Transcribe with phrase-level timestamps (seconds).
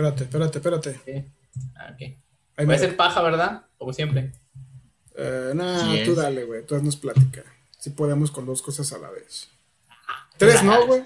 [0.00, 1.00] Espérate, espérate, espérate.
[1.04, 1.24] Sí.
[1.76, 2.00] Ah, ok.
[2.00, 2.16] Ahí
[2.66, 3.66] Puede me- ser paja, ¿verdad?
[3.78, 4.32] Como siempre.
[5.16, 6.16] Eh, nah, Sí tú es.
[6.16, 6.64] dale, güey.
[6.64, 7.42] Tú haznos plática.
[7.78, 9.48] Si podemos con dos cosas a la vez.
[10.36, 11.02] Tres no, güey.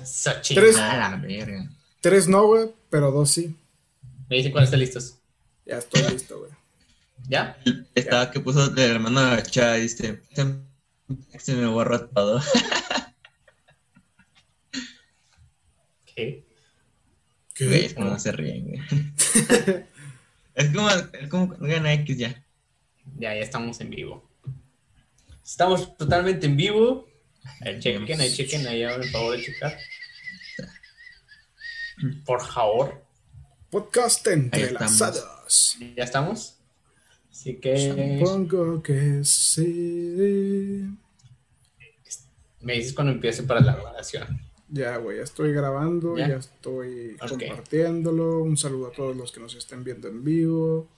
[0.54, 0.76] Tres.
[0.78, 1.68] Ah, la verga.
[2.00, 3.56] Tres no, güey, pero dos sí.
[4.28, 5.16] Me dicen cuando estén listos.
[5.66, 6.50] Ya estoy listo, güey.
[7.28, 7.56] ¿Ya?
[7.94, 12.40] Estaba que puso el hermano Chá, dice, se, se me borró todo.
[16.14, 16.43] ¿Qué?
[17.58, 18.80] Güey, es como no se ríen, güey.
[20.54, 22.44] es como, es como gana X ya.
[23.16, 24.28] Ya, ya estamos en vivo.
[25.44, 27.06] Estamos totalmente en vivo.
[27.60, 29.78] Ahí chequen, ahí chequen, ahí hagan el favor de checar.
[32.24, 33.04] Por favor.
[33.70, 35.76] Podcast entrelazados.
[35.96, 36.58] ¿Ya estamos?
[37.30, 37.76] Así que
[38.20, 40.88] Supongo que sí.
[42.60, 44.40] me dices cuando empiece para la grabación.
[44.68, 46.28] Ya, güey, ya estoy grabando, Ya.
[46.28, 48.38] ya, estoy compartiéndolo.
[48.42, 50.88] Un saludo a todos los que nos estén viendo en vivo.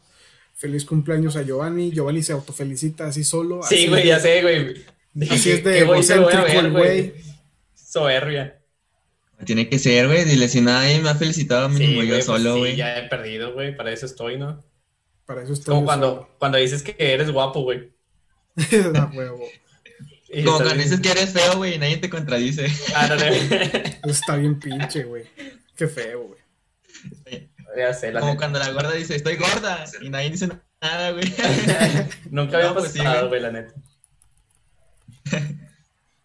[0.55, 1.91] Feliz cumpleaños a Giovanni.
[1.91, 3.61] Giovanni se autofelicita así solo.
[3.63, 4.85] Sí, güey, ya sé, güey.
[5.31, 7.15] Así es de ¿Qué voy te voy a egocéntrico el güey.
[7.75, 8.63] Soberbia.
[9.45, 10.25] Tiene que ser, güey.
[10.25, 12.77] Dile, si nadie me ha felicitado, Sí, mínimo güey, yo pues solo, sí, güey.
[12.77, 13.77] ya he perdido, güey.
[13.77, 14.65] Para eso estoy, ¿no?
[15.27, 15.75] Para eso Es estoy.
[15.75, 17.93] como cuando, cuando dices que eres guapo, güey.
[19.15, 19.45] huevo.
[20.29, 22.67] Y Como cuando bien- dices que eres feo, güey, y nadie te contradice.
[22.67, 22.81] Eso
[24.05, 25.25] está bien pinche, güey.
[25.77, 27.51] Qué feo, güey.
[28.21, 30.49] Como cuando la gorda dice, estoy gorda, y nadie dice
[30.81, 31.25] nada, güey.
[32.31, 33.41] Nunca había No, pues pasado, güey.
[33.41, 33.75] güey, la neta.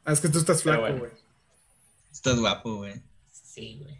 [0.04, 1.00] Ah, es que tú estás flaco, bueno.
[1.00, 1.12] güey.
[2.12, 3.02] Estás guapo, güey.
[3.32, 4.00] Sí, güey.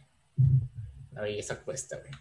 [1.12, 2.12] La belleza cuesta, güey.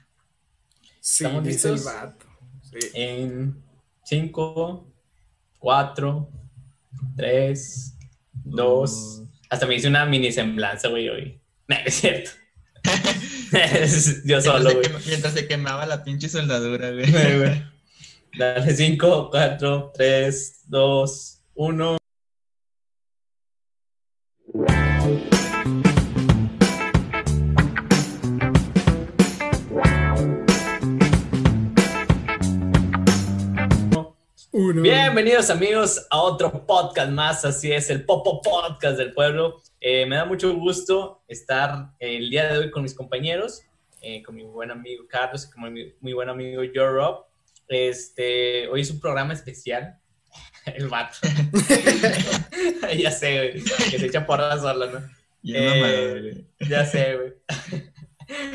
[1.01, 1.92] Sí, ¿Estamos dice el listos?
[1.95, 2.27] vato.
[2.70, 2.89] Sí.
[2.95, 3.62] En
[4.05, 4.86] 5,
[5.58, 6.31] 4,
[7.16, 7.96] 3,
[8.44, 9.22] 2.
[9.50, 11.41] Hasta me hice una mini semblanza, güey, hoy.
[11.69, 12.30] No, es cierto.
[14.24, 14.83] Yo solo, mientras, se güey.
[14.84, 17.64] quema- mientras se quemaba la pinche soldadura, güey.
[18.38, 21.96] Dale, 5, 4, 3, 2, 1.
[34.83, 39.61] Bienvenidos amigos a otro podcast más, así es, el Popo Podcast del pueblo.
[39.80, 43.63] Eh, me da mucho gusto estar el día de hoy con mis compañeros,
[44.01, 47.27] eh, con mi buen amigo Carlos y con mi muy buen amigo Joe Rob.
[47.69, 49.98] Este, hoy es un programa especial,
[50.67, 51.19] el vato.
[52.96, 55.01] ya sé, güey, que se echa porras solo, ¿no?
[55.45, 56.45] Eh.
[56.69, 57.33] Ya sé, güey.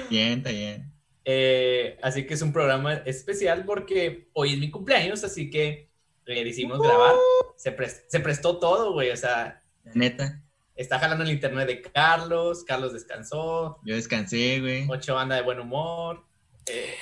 [0.09, 0.95] Bien, está bien.
[1.27, 5.89] Eh, así que es un programa especial porque hoy es mi cumpleaños, así que
[6.25, 7.13] le decidimos grabar.
[7.55, 9.11] Se, pres- se prestó todo, güey.
[9.11, 10.41] O sea, La neta,
[10.75, 12.63] está jalando el internet de Carlos.
[12.63, 13.79] Carlos descansó.
[13.85, 14.87] yo descansé, güey.
[14.89, 16.25] Ocho anda de buen humor.
[16.67, 16.95] eh,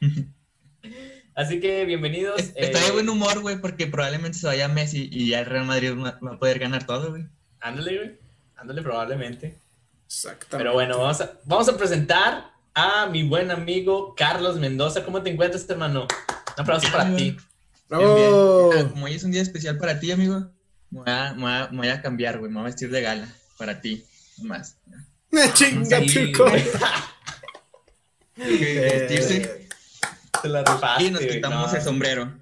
[1.34, 2.38] así que bienvenidos.
[2.40, 5.46] Es- Está eh, de buen humor, güey, porque probablemente se vaya Messi y ya el
[5.46, 7.26] Real Madrid va va a poder ganar todo, güey.
[7.60, 8.18] Ándale, güey.
[8.56, 9.58] Ándale, probablemente.
[10.06, 10.56] Exactamente.
[10.58, 15.04] Pero bueno, vamos a, vamos a presentar a mi buen amigo Carlos Mendoza.
[15.04, 16.02] ¿Cómo te encuentras, hermano?
[16.56, 17.36] Un aplauso para ti.
[17.88, 18.14] ¡Bravo!
[18.70, 18.86] Bien, bien.
[18.86, 20.50] Ah, Como hoy es un día especial para ti, amigo,
[20.90, 22.50] me voy a, me voy a- me voy a cambiar, güey.
[22.50, 23.28] Me voy a vestir de gala
[23.58, 24.04] para ti.
[24.42, 24.76] Más.
[25.54, 26.44] ¡Chinga, Sí, chico!
[26.48, 26.64] güey.
[28.36, 29.66] Vestirse
[30.42, 31.76] Te la rifaste, y nos quitamos no.
[31.78, 32.32] el sombrero.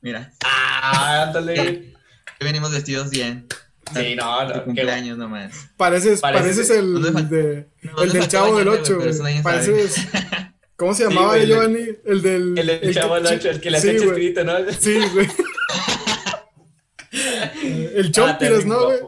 [0.00, 1.94] Mira, Ah, ándale.
[2.40, 3.46] venimos vestidos bien.
[3.92, 5.52] Sí, no, no, Tu qué cumpleaños nomás.
[5.76, 7.68] Pareces, Pareces- pareces el, ¿Dónde fal- de,
[8.04, 9.32] el del chavo del bañarme, 8, güey, pero eso güey.
[9.34, 10.06] nadie Pareces.
[10.80, 11.78] ¿Cómo se Sí, llamaba güey, el- Giovanni?
[12.06, 12.58] El del.
[12.58, 14.52] El del chavo del que- ocho, el que le sí, hace chespirito, ¿no?
[14.78, 15.28] Sí, güey.
[17.96, 18.98] el Chompiras, Ah, ¿no, güey?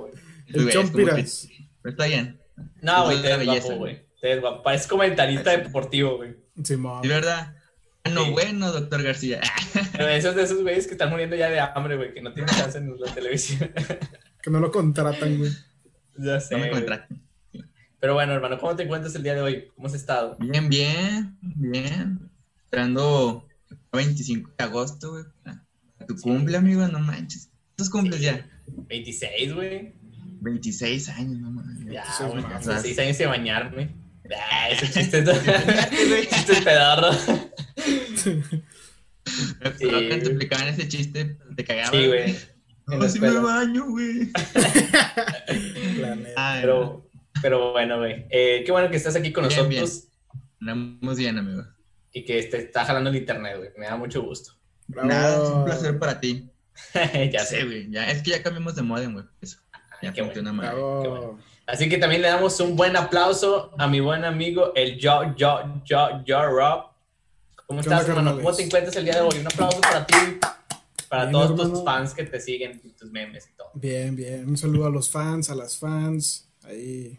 [0.48, 1.48] El Chompiras.
[1.80, 2.38] Pero está bien.
[2.82, 4.06] No, güey, te belleza, guapo, güey.
[4.20, 4.62] Te ves guapo.
[4.62, 6.36] Parece comentarista deportivo, güey.
[6.62, 7.00] Simón.
[7.00, 7.56] ¿De verdad?
[8.12, 8.30] No, Sí.
[8.32, 9.40] bueno, doctor García.
[9.92, 12.54] Pero esos de esos güeyes que están muriendo ya de hambre, güey, que no tienen
[12.54, 13.72] chance en la televisión.
[14.42, 15.50] Que no lo contratan, güey.
[16.18, 16.54] ya sé.
[16.54, 16.84] No me güey.
[18.02, 19.68] Pero bueno, hermano, ¿cómo te encuentras el día de hoy?
[19.76, 20.36] ¿Cómo has estado?
[20.40, 22.28] Bien, bien, bien.
[22.64, 25.24] Esperando el 25 de agosto, güey.
[26.08, 27.48] Tu cumple, amigo, no manches.
[27.76, 28.44] ¿Cuántos cumples ya?
[28.88, 29.94] 26, güey.
[30.40, 31.86] 26 años, no mames.
[31.92, 32.42] Ya, Sí, güey.
[32.42, 32.66] mames.
[32.66, 33.94] 26 años de bañarme.
[34.50, 36.28] Ah, ese chiste es...
[36.28, 36.60] chiste.
[39.60, 41.96] Me acuerdo que te explicaban ese chiste, te cagaba.
[41.96, 42.36] Sí, güey.
[42.88, 44.32] No, sí me baño, güey.
[46.00, 46.32] La neta.
[46.36, 47.08] Ay, Pero,
[47.42, 48.26] pero bueno, güey.
[48.30, 50.08] Eh, qué bueno que estás aquí con Bien, nosotros
[50.60, 51.64] Andamos bien, amigo.
[52.12, 53.70] y que te está jalando el internet, güey.
[53.76, 54.52] Me da mucho gusto.
[54.86, 55.08] Bravo.
[55.08, 56.48] Nada, es un placer para ti.
[57.32, 57.90] ya sé, güey.
[57.90, 59.24] Ya, es que ya cambiamos de modem, güey.
[59.40, 59.58] Eso.
[60.02, 60.22] Ya qué.
[60.22, 61.38] Bravo.
[61.66, 65.82] Así que también le damos un buen aplauso a mi buen amigo, el Yo, Yo,
[65.84, 66.90] Yo, Yo, Rob.
[67.66, 68.36] ¿Cómo ¿Qué estás, hermano?
[68.36, 69.38] ¿Cómo te encuentras el día de hoy?
[69.38, 70.14] Un aplauso para ti,
[71.08, 71.70] para Bien, todos hermano.
[71.70, 73.70] tus fans que te siguen, tus memes y todo.
[73.74, 74.48] Bien, bien.
[74.48, 76.48] Un saludo a los fans, a las fans.
[76.64, 77.18] Ahí,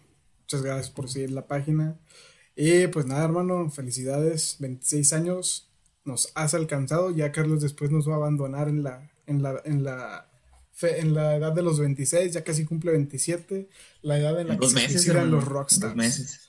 [0.53, 1.97] muchas gracias por seguir la página.
[2.55, 4.57] Y pues nada, hermano, felicidades.
[4.59, 5.69] 26 años
[6.05, 7.09] nos has alcanzado.
[7.11, 10.29] Ya Carlos después nos va a abandonar en la, en la, en la,
[10.71, 12.33] fe- en la edad de los 26.
[12.33, 13.67] Ya casi cumple 27.
[14.03, 15.31] La edad en la que Dos se meses, hermano.
[15.37, 15.93] los rockstars.
[15.93, 16.39] Dos meses.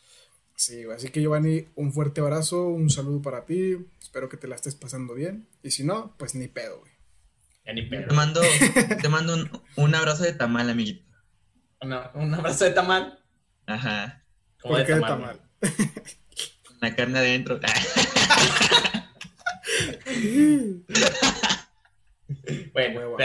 [0.56, 3.76] Sí, güey, así que Giovanni, un fuerte abrazo, un saludo para ti.
[4.00, 5.48] Espero que te la estés pasando bien.
[5.62, 6.92] Y si no, pues ni pedo, güey.
[7.66, 8.08] Ya ni pedo.
[8.08, 8.40] Te mando,
[9.02, 11.02] te mando un, un abrazo de tamal, amiguito.
[11.80, 13.18] Una- un abrazo de tamal.
[13.66, 14.24] Ajá.
[14.60, 15.40] Como ¿Por de qué de tamal.
[16.80, 17.60] la carne adentro.
[22.72, 23.16] Bueno, Huevo.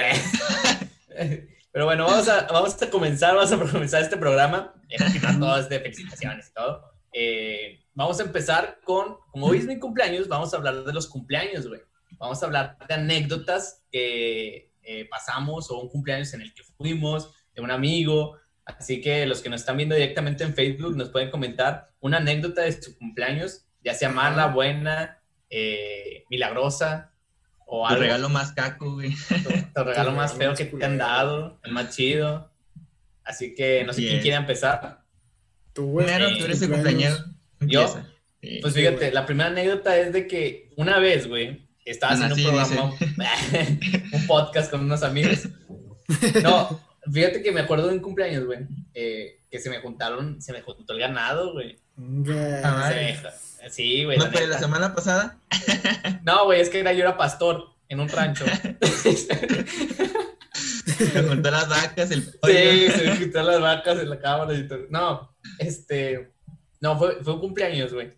[1.72, 5.70] pero bueno, vamos a, vamos a comenzar, vamos a comenzar este programa, eh, quitando todas
[5.70, 6.84] de felicitaciones y todo.
[7.12, 11.08] Eh, vamos a empezar con, como hoy es mi cumpleaños, vamos a hablar de los
[11.08, 11.82] cumpleaños, güey.
[12.18, 17.34] Vamos a hablar de anécdotas que eh, pasamos o un cumpleaños en el que fuimos,
[17.54, 18.38] de un amigo.
[18.78, 22.62] Así que los que nos están viendo directamente en Facebook nos pueden comentar una anécdota
[22.62, 25.20] de su cumpleaños, ya sea mala, buena,
[25.50, 27.12] eh, milagrosa
[27.66, 29.14] o El algo regalo más caco, güey.
[29.76, 32.52] tu regalo más feo que te han dado, el más chido.
[33.24, 35.04] Así que no sé quién quiere empezar.
[35.74, 37.16] Tú, güey, Primero, tú eres el cumpleañero.
[37.62, 37.88] ¿Yo?
[38.42, 38.60] Sí.
[38.62, 42.94] Pues fíjate, la primera anécdota es de que una vez, güey, estaba haciendo un programa,
[44.14, 45.48] un podcast con unos amigos.
[46.42, 46.82] No,
[47.12, 48.60] fíjate que me acuerdo de un cumpleaños, güey,
[48.94, 51.78] eh, que se me juntaron, se me juntó el ganado, güey.
[52.64, 52.96] Ah, Se
[53.64, 54.18] me- Sí, güey.
[54.18, 54.54] ¿No la fue neta.
[54.54, 55.38] la semana pasada?
[56.24, 58.46] No, güey, es que era, yo era pastor en un rancho.
[60.54, 62.54] Se juntó las vacas, el Sí, pollo.
[62.54, 64.80] se me quitaron las vacas en la cámara y todo.
[64.90, 66.34] No, este.
[66.82, 68.12] No, fue, fue un cumpleaños, güey.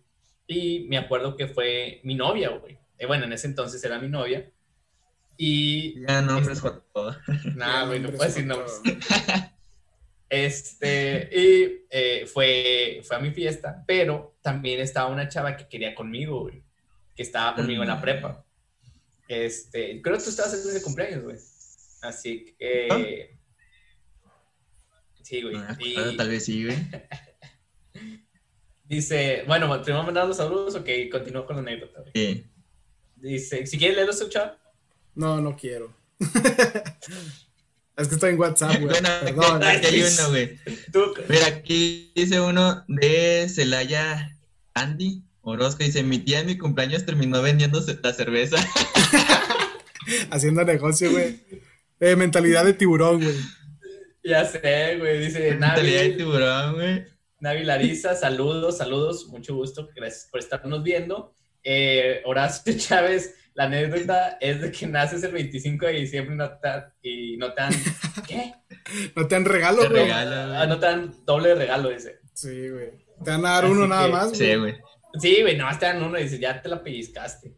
[0.46, 2.78] Y me acuerdo que fue mi novia, güey.
[2.98, 4.50] Eh, bueno, en ese entonces era mi novia.
[5.36, 6.00] Y.
[6.06, 7.16] Ya nombres por todo.
[7.56, 8.80] Nada, güey, no puedo decir nombres.
[10.28, 11.28] Este.
[11.30, 16.40] Y eh, fue, fue a mi fiesta, pero también estaba una chava que quería conmigo,
[16.42, 16.62] güey.
[17.14, 18.42] Que estaba conmigo en la prepa.
[19.28, 20.00] Este.
[20.00, 21.36] Creo que tú estabas en ese cumpleaños, güey.
[22.00, 23.36] Así que.
[25.22, 25.54] Sí, güey.
[25.56, 26.76] No Y- acuerdo, Tal vez sí, güey.
[28.84, 32.00] Dice, bueno, primero mandar los saludos, ok, continúo con la anécdota.
[32.00, 32.12] güey.
[32.14, 32.46] Sí.
[33.16, 34.58] Dice, si quieres leerlo, escucha.
[35.14, 35.94] No, no quiero.
[37.96, 39.00] es que estoy en WhatsApp, güey.
[39.00, 39.62] Bueno, Perdón.
[39.64, 40.58] aquí hay uno, güey.
[40.92, 44.36] Tú, Mira, aquí dice uno de Celaya
[44.74, 45.84] Andy Orozco.
[45.84, 48.56] Dice, mi tía en mi cumpleaños terminó vendiendo la cerveza.
[50.30, 51.40] Haciendo negocio, güey.
[52.00, 53.36] Eh, mentalidad de tiburón, güey.
[54.24, 57.04] ya sé, güey, dice Mentalidad de Navi, tiburón, güey.
[57.38, 61.34] Navi Larisa, saludos, saludos, mucho gusto, gracias por estarnos viendo.
[61.62, 66.50] Eh, Horacio Chávez, la anécdota es de que naces el 25 de diciembre y no
[66.58, 67.72] te, dan- y no te dan,
[68.26, 68.54] ¿qué?
[69.14, 70.10] No te dan regalo, Te güey.
[70.10, 72.20] Ah, no te dan doble de regalo, dice.
[72.32, 72.90] Sí, güey.
[73.24, 74.36] Te van a dar uno nada más.
[74.36, 74.74] Sí, güey.
[75.20, 77.54] Sí, güey, no, te dan uno y dice, ya te la pellizcaste.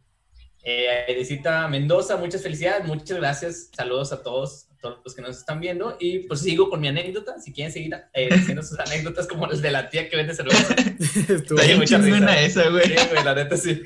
[0.64, 3.70] Eh, Edecita Mendoza, muchas felicidades, muchas gracias.
[3.76, 5.96] Saludos a todos, todos los que nos están viendo.
[5.98, 7.40] Y pues sigo con mi anécdota.
[7.40, 10.74] Si quieren seguir eh, diciendo sus anécdotas como el de la tía que vende cerveza.
[11.28, 12.40] Estuvo- Está mucha chingona risa.
[12.44, 12.84] esa, güey.
[12.86, 13.82] Sí, güey, la neta sí.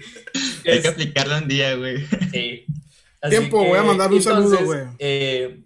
[0.67, 2.05] Hay Es- que aplicarla un día, güey.
[2.33, 2.67] sí.
[3.21, 4.81] Así Tiempo, voy a mandar un saludo, güey.
[4.99, 5.63] eh,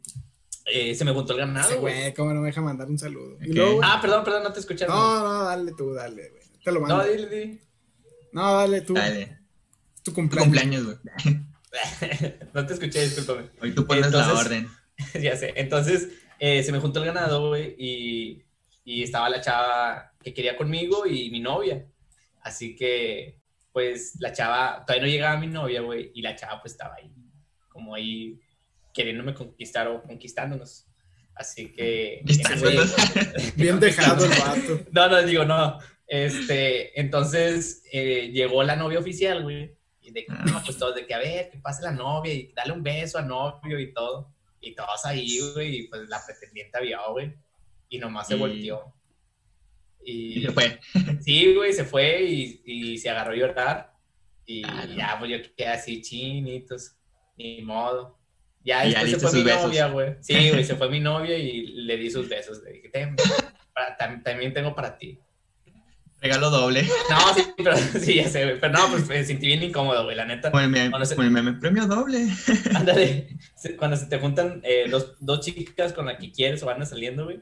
[0.66, 2.14] eh, se me juntó el ganado, güey.
[2.14, 3.36] cómo no me deja mandar un saludo.
[3.40, 4.86] Luego, Ah, perdón, perdón, no te escuché.
[4.86, 6.42] No, no, no, dale tú, dale, güey.
[6.64, 6.96] Te lo mando.
[6.98, 7.60] no No, dile, dile.
[8.32, 8.94] dale tú.
[8.94, 9.38] Dale.
[10.02, 10.44] Tu Tu cumpleaños.
[10.46, 11.40] cumpleaños, güey.
[12.54, 13.48] no te escuché, discúlpame.
[13.60, 14.68] Hoy tú pones la orden.
[15.20, 15.52] ya sé.
[15.56, 18.42] Entonces, eh, se me juntó el ganado, güey, y,
[18.84, 21.86] y estaba la chava que quería conmigo y mi novia.
[22.40, 23.38] Así que,
[23.72, 27.12] pues, la chava, todavía no llegaba mi novia, güey, y la chava, pues, estaba ahí,
[27.68, 28.40] como ahí,
[28.92, 30.86] queriéndome conquistar o conquistándonos.
[31.34, 32.22] Así que...
[33.56, 34.80] Bien dejado el vato.
[34.92, 35.78] no, no, digo, no.
[36.06, 39.74] Este, entonces eh, llegó la novia oficial, güey.
[40.00, 42.52] Y de que, no, pues todos de que, a ver, que pase la novia y
[42.54, 44.34] dale un beso al novio y todo.
[44.62, 47.34] Y todos ahí, güey, y pues la pretendiente vio, güey.
[47.90, 48.94] Y nomás se Y- volteó.
[50.04, 50.80] Y, Y se fue.
[51.20, 53.92] Sí, güey, se fue y, y se agarró a llorar.
[54.46, 54.94] Y Ah, no.
[54.96, 56.96] ya, pues yo quedé así, chinitos.
[57.36, 58.18] Ni modo.
[58.64, 59.62] Ya Y ya después se fue mi besos.
[59.64, 60.14] novia, güey.
[60.20, 62.62] Sí, güey, se fue mi novia y le di sus besos.
[62.62, 63.16] Le dije, "Ten,
[63.74, 65.18] para- tam- también tengo para ti.
[66.22, 66.86] Regalo doble.
[67.10, 68.60] No, sí, pero sí, ya sé, güey.
[68.60, 70.50] Pero no, pues me sentí bien incómodo, güey, la neta.
[70.50, 72.28] Como el meme, Bueno, se- como el meme, premio doble.
[72.74, 73.28] Ándale.
[73.78, 77.24] Cuando se te juntan eh, dos, dos chicas con las que quieres o van saliendo,
[77.24, 77.40] güey.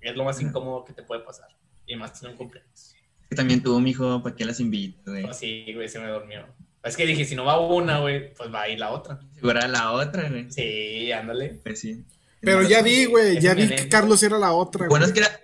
[0.00, 1.48] Es lo más incómodo que te puede pasar.
[1.86, 2.94] Y más en un cumpleaños.
[3.28, 5.24] Que también tuvo mi hijo, ¿para qué las invito, güey?
[5.24, 6.46] Oh, sí, güey, se me durmió.
[6.82, 9.20] Es que dije, si no va una, güey, pues va a ir la otra.
[9.34, 10.50] Seguro era la otra, güey.
[10.50, 11.60] Sí, ándale.
[11.62, 12.04] Pues sí.
[12.40, 13.88] Pero ya vi, güey, ya vi que.
[13.88, 15.08] Carlos era la otra, Bueno, güey.
[15.08, 15.40] es que era.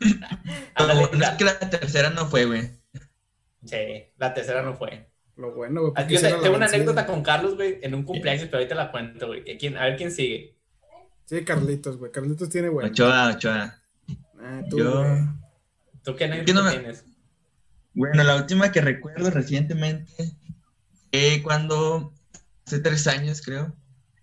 [0.74, 2.70] Ándale, Lo bueno la- es que la tercera no fue, güey.
[3.64, 3.76] Sí,
[4.16, 5.10] la tercera no fue.
[5.36, 5.92] Lo bueno, güey.
[6.08, 6.76] Yo te- tengo una vencida.
[6.76, 9.40] anécdota con Carlos, güey, en un cumpleaños, pero ahorita la cuento, güey.
[9.76, 10.56] ¿A ver quién sigue.
[11.26, 12.10] Sí, Carlitos, güey.
[12.10, 12.88] Carlitos tiene, güey.
[12.88, 13.80] Ochoa, Ochoa.
[14.40, 15.02] Ah, tú, Yo.
[15.02, 15.18] güey.
[16.02, 17.04] ¿Tú qué no anécdota me- tienes?
[17.94, 20.12] Bueno, la última que recuerdo recientemente
[21.12, 22.12] fue cuando
[22.66, 23.74] hace tres años, creo.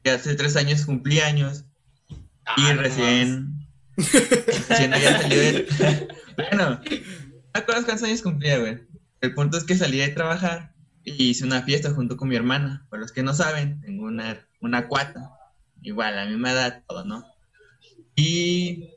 [0.03, 1.65] Que hace tres años cumplí años
[2.09, 2.15] y
[2.45, 3.67] Ah, no recién.
[4.69, 6.07] recién había salido de.
[6.35, 8.79] Bueno, no me acuerdo cuántos años cumplía, güey.
[9.21, 12.85] El punto es que salí de trabajar y hice una fiesta junto con mi hermana.
[12.89, 15.31] Para los que no saben, tengo una, una cuata.
[15.81, 17.25] Igual, a la misma edad, todo, ¿no?
[18.15, 18.89] Y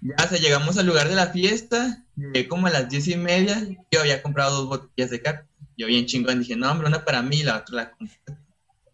[0.00, 3.16] ya, o sea, llegamos al lugar de la fiesta, llegué como a las diez y
[3.16, 5.48] media, yo había comprado dos botellas de carne.
[5.76, 8.16] Yo bien chingón dije, no, hombre, una para mí y la otra la compré.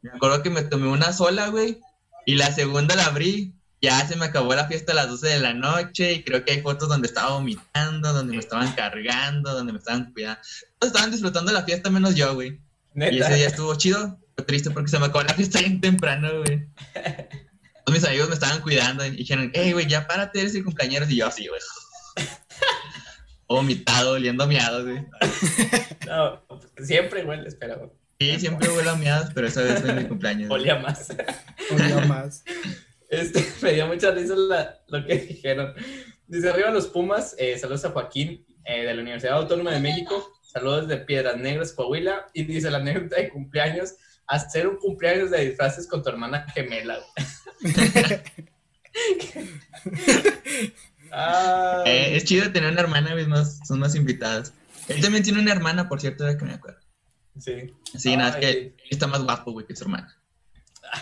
[0.02, 1.80] Me acuerdo que me tomé una sola, güey,
[2.26, 3.54] y la segunda la abrí.
[3.82, 6.52] Ya se me acabó la fiesta a las 12 de la noche y creo que
[6.52, 10.40] hay fotos donde estaba vomitando, donde me estaban cargando, donde me estaban cuidando.
[10.78, 12.60] Todos estaban disfrutando la fiesta menos yo, güey.
[12.94, 16.28] Y ese día estuvo chido, pero triste porque se me acabó la fiesta bien temprano,
[16.38, 16.64] güey.
[17.84, 21.10] Todos mis amigos me estaban cuidando y dijeron, hey, güey, ya párate, eres el cumpleaños.
[21.10, 21.60] Y yo así, güey.
[23.48, 25.04] Vomitado, oliendo a miados, güey.
[26.06, 26.40] No,
[26.84, 27.90] siempre huele, espera, güey.
[28.20, 30.48] Sí, siempre huelo a miados, pero esa vez fue mi cumpleaños.
[30.52, 31.08] Olía más.
[31.72, 32.44] Olía más.
[33.12, 35.74] Este, me dio mucha risa la- lo que dijeron.
[36.26, 40.32] Dice arriba los Pumas, eh, saludos a Joaquín eh, de la Universidad Autónoma de México,
[40.50, 43.94] saludos de Piedras Negras, Coahuila, y dice la anécdota de cumpleaños,
[44.26, 46.98] hacer un cumpleaños de disfraces con tu hermana gemela.
[51.14, 54.54] Ah, Eh, es chido tener una hermana, güey, más, son más invitadas.
[54.88, 56.80] Él también tiene una hermana, por cierto, de que me acuerdo.
[57.38, 57.72] sí.
[57.98, 60.16] Sí, nada, es que está más guapo, güey, que su hermana.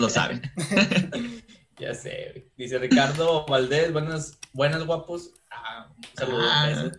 [0.00, 0.42] Lo saben.
[1.80, 2.50] Ya sé, güey.
[2.56, 5.30] Dice Ricardo Valdés, buenas, buenas guapos.
[5.50, 6.40] Ah, un saludo.
[6.42, 6.90] Ah.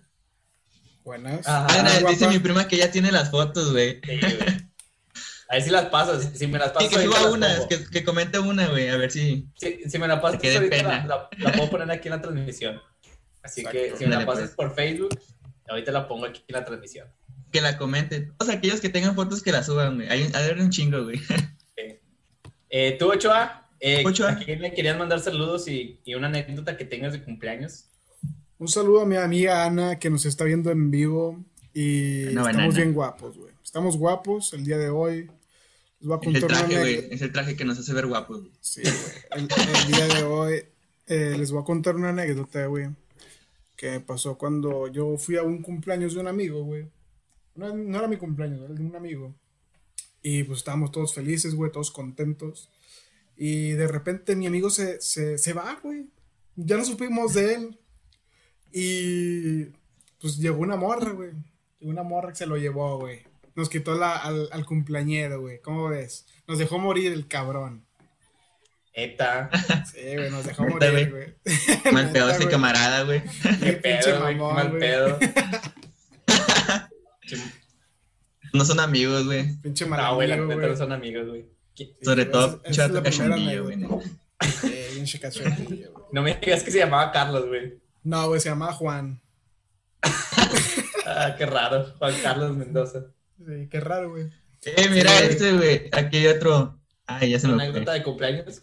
[1.03, 1.47] Buenas.
[1.47, 1.67] Ajá.
[1.73, 2.33] Buenas, dice guapa.
[2.33, 4.01] mi prima que ya tiene las fotos, güey.
[4.03, 4.71] Sí, güey.
[5.49, 6.31] A ver si las pasas.
[6.33, 8.97] Si me las Sí, pasas, que ahorita suba una, que, que comente una, güey, a
[8.97, 9.47] ver si.
[9.55, 12.15] Si, si me la pasas Que dé ahorita, la, la- la puedo poner aquí en
[12.15, 12.81] la transmisión.
[13.43, 14.55] Así que si me la Dale, pasas pues.
[14.55, 15.19] por Facebook,
[15.67, 17.07] ahorita la pongo aquí en la transmisión.
[17.51, 18.33] que la comenten.
[18.37, 20.07] Todos aquellos que tengan fotos que la suban, güey.
[20.09, 21.19] Hay, hay un chingo, güey.
[22.69, 23.60] Eh, ¿Tú, Ochoa?
[23.81, 24.03] Eh.
[24.07, 27.85] ¿A quién le querías mandar saludos y, y una anécdota que tengas de cumpleaños?
[28.59, 32.45] Un saludo a mi amiga Ana que nos está viendo en vivo y Una estamos
[32.45, 32.75] banana.
[32.75, 33.53] bien guapos, güey.
[33.63, 35.29] Estamos guapos el día de hoy.
[35.99, 37.07] Les voy a Es el contar traje, güey.
[37.09, 38.51] Es el traje que nos hace ver guapos, güey.
[38.61, 38.93] Sí, güey.
[39.31, 40.63] El, el día de hoy
[41.07, 42.89] eh, les voy a contar una anécdota, güey.
[43.75, 46.85] Que pasó cuando yo fui a un cumpleaños de un amigo, güey.
[47.55, 49.33] No, no era mi cumpleaños, era de un amigo.
[50.21, 52.69] Y pues estábamos todos felices, güey, todos contentos.
[53.43, 56.05] Y de repente mi amigo se, se, se va, güey.
[56.55, 57.79] Ya no supimos de él.
[58.71, 59.63] Y
[60.21, 61.31] pues llegó una morra, güey.
[61.79, 63.23] Llegó una morra que se lo llevó, güey.
[63.55, 65.59] Nos quitó la, al, al cumpleañero, güey.
[65.59, 66.27] ¿Cómo ves?
[66.47, 67.83] Nos dejó morir el cabrón.
[68.93, 69.49] Eta,
[69.91, 71.33] Sí, güey, nos dejó morir, güey.
[71.91, 73.23] Mal pedo ese camarada, güey.
[73.59, 75.17] qué pedo, güey, mal pedo.
[78.53, 79.55] No son amigos, güey.
[79.61, 80.71] Pinche mal No, güey, la amigo, neta güey.
[80.71, 81.45] no son amigos, güey.
[82.01, 83.77] Sobre todo, es cachondillo, güey.
[84.93, 86.05] pinche cachondillo, güey.
[86.11, 87.79] No me digas que se llamaba Carlos, güey.
[88.03, 89.21] No, güey, se llama Juan.
[91.05, 91.93] Ah, qué raro.
[91.99, 93.05] Juan Carlos Mendoza.
[93.37, 94.29] Sí, qué raro, güey.
[94.63, 95.23] Eh, mira Sí.
[95.29, 95.89] este, güey.
[95.91, 96.79] Aquí hay otro.
[97.05, 97.69] Ay, ya se Una me fue.
[97.69, 98.61] anécdota de cumpleaños.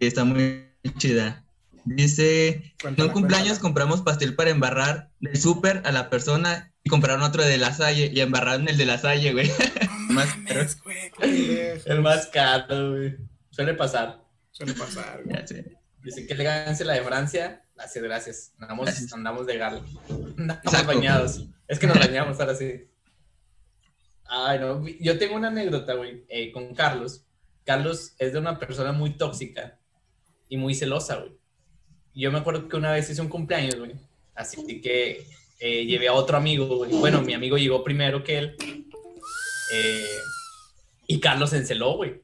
[0.00, 0.66] Está muy
[0.98, 1.44] chida.
[1.84, 7.22] Dice, en un cumpleaños compramos pastel para embarrar del súper a la persona y compraron
[7.22, 9.50] otro de la Salle y embarraron el de la Salle, güey.
[10.12, 11.86] Más-.
[11.86, 13.16] El más caro, güey.
[13.50, 14.22] Suele pasar.
[14.50, 15.44] Suele pasar, güey.
[16.02, 17.64] Dice que elegancia la de Francia.
[17.74, 18.52] Gracias, gracias.
[18.58, 19.12] Andamos, Gracias.
[19.12, 19.82] andamos de gala.
[20.36, 20.86] Andamos Saco.
[20.86, 21.46] bañados.
[21.68, 22.88] Es que nos bañamos ahora sí.
[24.24, 24.84] Ay, no.
[25.00, 27.24] Yo tengo una anécdota, güey, eh, con Carlos.
[27.64, 29.78] Carlos es de una persona muy tóxica
[30.48, 31.32] y muy celosa, güey.
[32.14, 33.92] Yo me acuerdo que una vez hice un cumpleaños, güey.
[34.34, 35.26] Así que
[35.60, 36.90] eh, llevé a otro amigo, güey.
[36.92, 38.56] Bueno, mi amigo llegó primero que él.
[39.72, 40.18] Eh,
[41.06, 42.20] y Carlos se enceló, güey.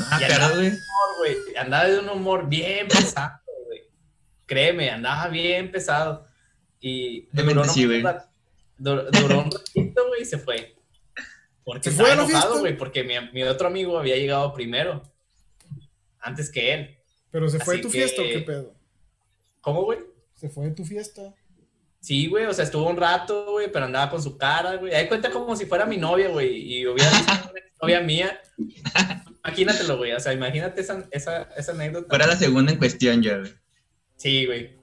[0.00, 0.54] Ah, pero, no.
[0.56, 0.68] güey.
[0.68, 1.36] humor, güey.
[1.56, 3.82] Andaba de un humor bien pesado, güey.
[4.46, 6.26] Créeme, andaba bien pesado.
[6.80, 8.02] Y duró, sí, un
[8.78, 10.74] duró un ratito, güey, y se fue.
[11.64, 12.60] Porque ¿Se fue estaba enojado, fiesta?
[12.60, 15.02] güey, porque mi, mi otro amigo había llegado primero.
[16.20, 16.96] Antes que él.
[17.30, 18.74] Pero se fue Así tu que- fiesta o qué pedo?
[19.60, 19.98] ¿Cómo, güey?
[20.34, 21.34] Se fue de tu fiesta.
[22.00, 24.94] Sí, güey, o sea, estuvo un rato, güey, pero andaba con su cara, güey.
[24.94, 28.40] Ahí cuenta como si fuera mi novia, güey, y hubiera visto una novia mía.
[29.44, 32.08] Imagínatelo, güey, o sea, imagínate esa, esa, esa anécdota.
[32.08, 33.52] Fuera la segunda en cuestión ya, güey.
[34.16, 34.78] Sí, güey.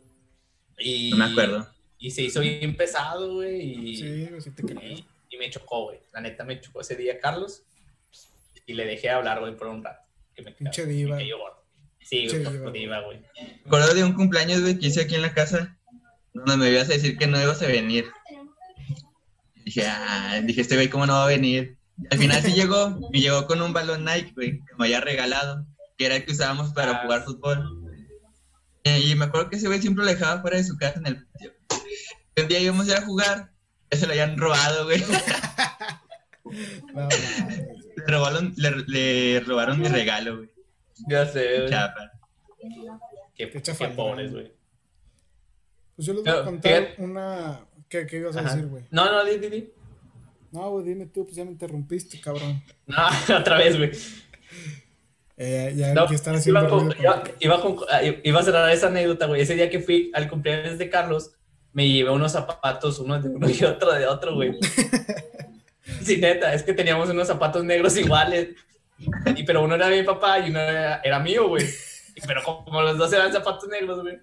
[0.79, 1.67] Y, No me acuerdo.
[1.99, 4.79] Y se hizo bien pesado, güey, y, Sí, sí te creo.
[4.81, 5.99] y, y me chocó, güey.
[6.13, 7.63] La neta me chocó ese día Carlos
[8.67, 10.01] y le dejé hablar, güey, por un rato.
[10.35, 11.17] Que me, Pinche me diva.
[11.17, 11.37] cayó.
[12.01, 13.19] Sí, güey, diva, güey.
[13.19, 15.77] Me acuerdo de un cumpleaños, güey, que hice aquí en la casa,
[16.45, 18.05] donde me ibas a decir que no ibas a venir.
[19.65, 21.77] Dije, ah, dije, este güey, ¿cómo no va a venir?
[21.97, 25.01] Y al final sí llegó, y llegó con un balón Nike, güey, que me había
[25.01, 25.65] regalado,
[25.97, 27.01] que era el que usábamos para Ah.
[27.03, 27.83] jugar fútbol.
[28.83, 31.25] Y me acuerdo que ese güey siempre lo dejaba fuera de su casa en el
[31.27, 31.53] patio.
[32.37, 33.51] Un día íbamos a ir a jugar,
[33.91, 35.03] ya se lo habían robado, güey.
[36.93, 37.07] No.
[37.97, 40.49] Le robaron, le, le robaron mi regalo, güey.
[41.09, 41.69] Ya sé, güey.
[41.69, 42.11] Chapa.
[43.35, 44.53] Qué, Qué qué pobres, güey.
[45.97, 47.59] Pues yo les voy a contar una.
[47.89, 48.53] ¿Qué, qué ibas a Ajá.
[48.55, 48.83] decir, güey?
[48.91, 49.69] No, no, di, di, di.
[50.51, 52.63] No, güey, dime tú, pues ya me interrumpiste, cabrón.
[52.85, 52.97] No,
[53.37, 53.91] otra vez, güey.
[55.37, 58.69] Eh, ya, No, están haciendo iba, con- iba- con- iba con- ah, iba a cerrar
[58.71, 59.41] esa anécdota, güey.
[59.41, 61.31] Ese día que fui al cumpleaños de Carlos,
[61.73, 64.53] me llevé unos zapatos, uno de uno y otro de otro, güey.
[66.03, 68.49] Sí, neta, es que teníamos unos zapatos negros iguales.
[69.35, 71.65] Y, pero uno era de mi papá y uno era, era mío, güey.
[72.27, 74.19] Pero como los dos eran zapatos negros, güey,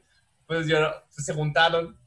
[0.46, 0.78] pues yo
[1.10, 1.98] se juntaron.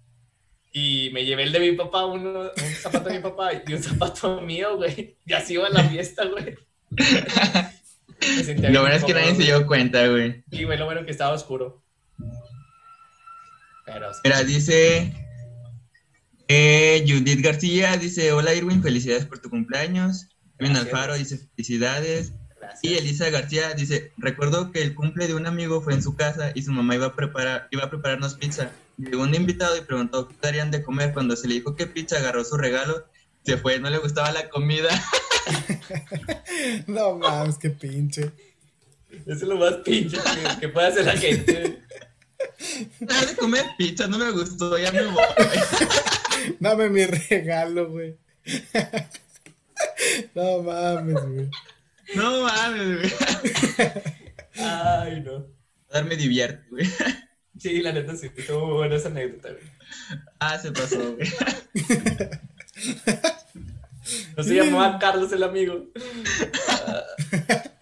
[0.71, 3.81] Y me llevé el de mi papá, uno, un zapato de mi papá y un
[3.81, 5.17] zapato mío, güey.
[5.25, 6.55] Y así iba a la fiesta, güey.
[8.69, 10.43] Lo bueno es que nadie se dio cuenta, güey.
[10.51, 11.83] y güey, lo bueno que estaba oscuro.
[13.85, 14.19] Pero sí.
[14.23, 15.13] Mira, dice
[16.47, 20.27] eh, Judith García, dice, hola Irwin, felicidades por tu cumpleaños.
[20.59, 20.93] Irwin Gracias.
[20.93, 22.33] Alfaro dice, felicidades.
[22.67, 22.83] Gracias.
[22.83, 26.51] Y Elisa García dice, recuerdo que el cumple de un amigo fue en su casa
[26.53, 28.71] y su mamá iba a preparar, iba a prepararnos pizza.
[28.97, 31.13] Llegó un invitado y preguntó qué darían de comer.
[31.13, 33.05] Cuando se le dijo que pizza, agarró su regalo,
[33.43, 34.89] se fue, no le gustaba la comida.
[36.87, 38.31] No mames, qué pinche.
[39.11, 41.81] Eso es lo más pinche que, que puede hacer la gente.
[42.99, 45.23] Nada de comer pizza, no me gustó, ya me voy.
[46.59, 48.17] Dame mi regalo, güey.
[50.35, 51.49] No mames, güey.
[52.15, 53.11] No mames, güey.
[54.59, 55.45] Ay, no.
[55.91, 56.85] Darme divierte, güey.
[57.59, 59.63] Sí, la neta sí, estuvo muy buena esa anécdota, güey.
[60.39, 61.27] Ah, se pasó, güey.
[64.37, 65.85] No se llamaba Carlos el amigo.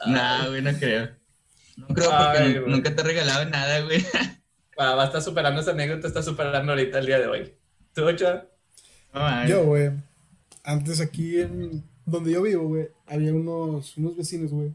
[0.08, 1.10] No, güey, no creo.
[1.78, 2.72] No creo porque Ay, nu- güey.
[2.74, 4.06] nunca te he regalado nada, güey.
[4.80, 7.56] Va, va a estar superando esa anécdota, está superando ahorita el día de hoy.
[7.92, 8.46] ¿Tú, Ochoa?
[9.16, 9.48] No.
[9.48, 9.90] Yo, güey.
[10.64, 14.74] Antes aquí en donde yo vivo, güey, había unos, unos vecinos, güey,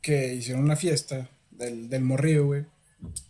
[0.00, 2.64] que hicieron una fiesta del, del morrillo, güey.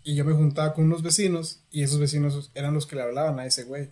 [0.02, 3.38] Y yo me juntaba con unos vecinos y esos vecinos eran los que le hablaban
[3.38, 3.90] a ese güey.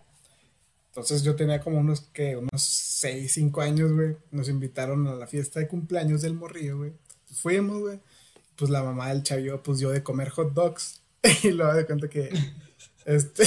[0.97, 4.17] Entonces yo tenía como unos, que Unos 6, 5 años, güey.
[4.31, 6.93] Nos invitaron a la fiesta de cumpleaños del morrillo, güey.
[7.31, 8.01] Fuimos, güey.
[8.57, 11.03] Pues la mamá del chavillo, pues yo de comer hot dogs.
[11.43, 12.31] Y luego de cuenta que,
[13.05, 13.45] este,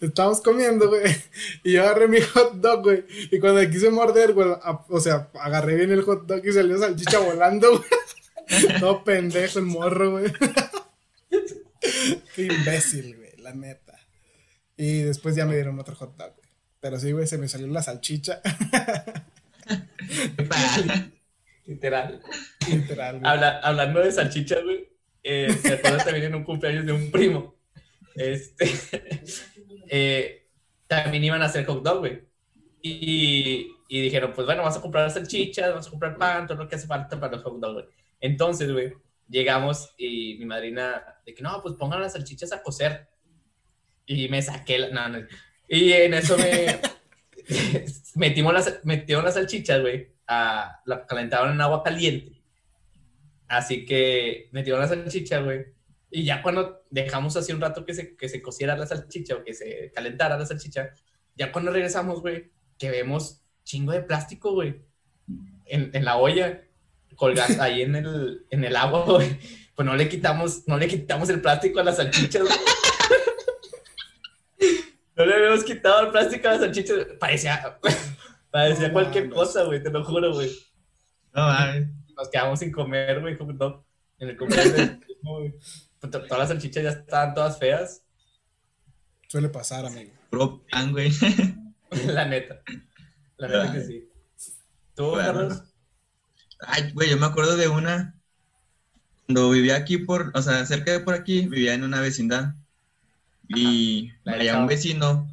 [0.00, 1.02] estábamos comiendo, güey.
[1.62, 3.04] Y yo agarré mi hot dog, güey.
[3.30, 6.52] Y cuando le quise morder, güey, a- o sea, agarré bien el hot dog y
[6.52, 7.84] salió salchicha volando, güey.
[8.80, 10.32] Todo pendejo el morro, güey.
[12.34, 13.98] Qué imbécil, güey, la neta.
[14.76, 16.48] Y después ya me dieron otro hot dog, güey.
[16.80, 18.40] Pero sí, güey, se me salió la salchicha.
[21.66, 22.20] Literal.
[22.70, 23.30] Literal, güey.
[23.32, 24.88] Habla- hablando de salchichas, güey,
[25.22, 27.54] eh, me acuerdo también en un cumpleaños de un primo.
[28.16, 28.70] Este,
[29.88, 30.46] eh,
[30.86, 32.22] también iban a hacer hot dog, güey.
[32.82, 36.68] Y, y dijeron, pues bueno, vamos a comprar salchichas, vamos a comprar pan, todo lo
[36.68, 37.86] que hace falta para los hot dog, güey.
[38.20, 38.92] Entonces, güey,
[39.28, 43.08] llegamos y mi madrina, de que no, pues pongan las salchichas a cocer.
[44.06, 44.88] Y me saqué la.
[44.90, 45.26] No, no.
[45.68, 46.80] Y en eso me.
[48.14, 50.12] metimos las, metieron las salchichas, güey.
[50.26, 52.42] La calentaron en agua caliente.
[53.48, 55.66] Así que metieron la salchicha, güey.
[56.14, 59.42] Y ya cuando dejamos así un rato que se, que se cociera la salchicha o
[59.42, 60.90] que se calentara la salchicha,
[61.34, 64.80] ya cuando regresamos, güey, que vemos chingo de plástico, güey,
[65.64, 66.62] en, en la olla,
[67.16, 69.36] colgando ahí en el, en el agua, güey.
[69.74, 72.54] Pues no le quitamos, no le quitamos el plástico a las salchichas, güey.
[75.16, 77.06] No le habíamos quitado el plástico a las salchichas.
[77.20, 77.78] Parecía,
[78.50, 80.50] parecía No cualquier cosa, güey, te lo juro, güey.
[81.32, 81.88] No mames.
[82.16, 83.84] Nos quedamos sin comer, güey, hot dog.
[84.18, 85.54] En el cumpleaños güey.
[86.10, 88.02] To- Todas las salchichas ya estaban todas feas,
[89.28, 90.12] Suele pasar, amigo.
[90.30, 91.10] Puro pan, güey.
[92.06, 92.60] la neta.
[93.36, 94.08] La neta que sí.
[94.94, 95.24] ¿Tú, Bueno.
[95.32, 95.62] Carlos?
[96.60, 98.14] Ay, güey, yo me acuerdo de una.
[99.26, 102.54] Cuando vivía aquí por, o sea, cerca de por aquí, vivía en una vecindad.
[103.48, 105.28] Y del había un vecino,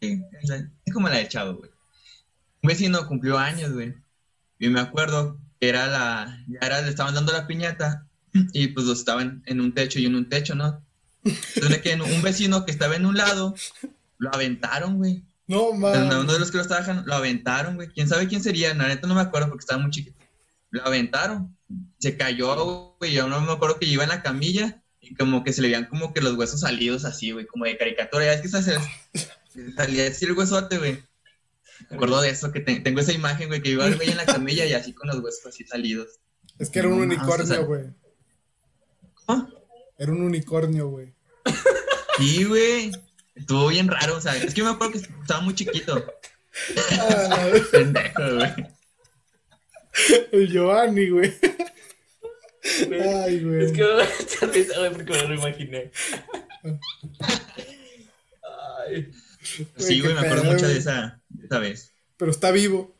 [0.00, 1.70] es como la de Chavo, güey.
[2.62, 3.94] Un vecino cumplió años, güey.
[4.58, 8.06] Y me acuerdo que era la, ya era, le estaban dando la piñata
[8.52, 10.84] y pues los estaban en un techo y en un techo, ¿no?
[11.24, 13.54] Entonces que un vecino que estaba en un lado,
[14.18, 15.22] lo aventaron, güey.
[15.46, 16.26] No, Uno man.
[16.26, 17.88] de los que lo estaban lo aventaron, güey.
[17.88, 18.74] ¿Quién sabe quién sería?
[18.74, 20.16] La neta no me acuerdo porque estaba muy chiquito.
[20.70, 21.56] Lo aventaron.
[21.98, 23.12] Se cayó, güey.
[23.12, 25.86] Yo no me acuerdo que iba en la camilla y como que se le veían
[25.86, 27.46] como que los huesos salidos así, güey.
[27.46, 28.24] Como de caricatura.
[28.24, 28.78] Ya es que se hace-
[29.76, 31.02] salía así el huesote, güey.
[31.90, 34.16] Me acuerdo de eso, que te- tengo esa imagen, güey, que iba el güey en
[34.16, 36.08] la camilla y así con los huesos así salidos.
[36.58, 37.84] Es que era un No, unicornio, o sea- güey.
[39.98, 41.12] Era un unicornio, güey.
[42.18, 42.92] Sí, güey.
[43.34, 46.04] Estuvo bien raro, o sea, es que me acuerdo que estaba muy chiquito.
[46.98, 47.48] Ah.
[47.70, 48.52] Pendejo, güey.
[50.32, 51.34] El Giovanni, güey.
[53.24, 53.64] Ay, güey.
[53.64, 55.90] Es que me risa, güey, porque me lo imaginé.
[58.86, 59.10] Ay,
[59.76, 61.92] Sí, güey, me acuerdo pedo, mucho de esa, de esa vez.
[62.16, 62.96] Pero está vivo.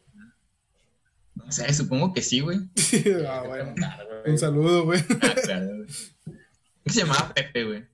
[1.34, 2.58] No sé, supongo que sí, güey.
[3.28, 3.74] ah, bueno.
[4.22, 4.32] Güey.
[4.32, 5.00] Un saludo, güey.
[5.22, 5.88] Ah, claro, güey.
[6.86, 7.84] Se llamaba Pepe, güey.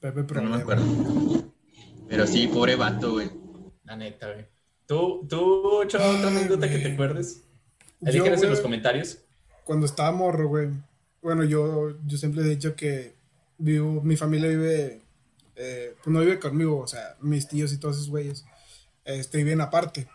[0.00, 0.84] Pepe Pero no me acuerdo.
[2.08, 3.30] Pero sí, pobre vato, güey.
[3.84, 4.46] La neta, güey.
[4.86, 7.42] ¿Tú, tú, otra anécdota que te acuerdes?
[8.04, 9.18] Ahí déjenos en los comentarios.
[9.64, 10.68] cuando estaba morro, güey.
[11.22, 13.14] Bueno, yo, yo siempre he dicho que
[13.56, 15.00] vivo, mi familia vive,
[15.56, 18.44] eh, pues no vive conmigo, o sea, mis tíos y todos esos güeyes,
[19.04, 20.06] este, viven aparte.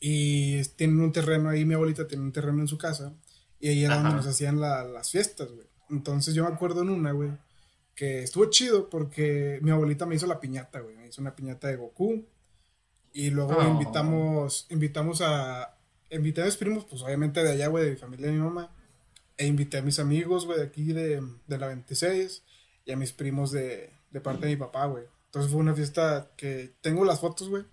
[0.00, 3.12] Y tienen un terreno ahí, mi abuelita tiene un terreno en su casa,
[3.60, 4.02] y ahí era Ajá.
[4.02, 5.66] donde nos hacían la- las fiestas, güey.
[5.90, 7.30] Entonces yo me acuerdo en una, güey,
[7.94, 11.68] que estuvo chido porque mi abuelita me hizo la piñata, güey, me hizo una piñata
[11.68, 12.24] de Goku.
[13.12, 13.62] Y luego Oh.
[13.66, 15.74] invitamos, invitamos a,
[16.10, 18.70] invité a mis primos, pues obviamente de allá, güey, de mi familia de mi mamá.
[19.38, 22.42] E invité a mis amigos, güey, de aquí de, de la 26
[22.84, 25.04] y a mis primos de, de parte de mi papá, güey.
[25.26, 27.64] Entonces fue una fiesta que tengo las fotos, güey.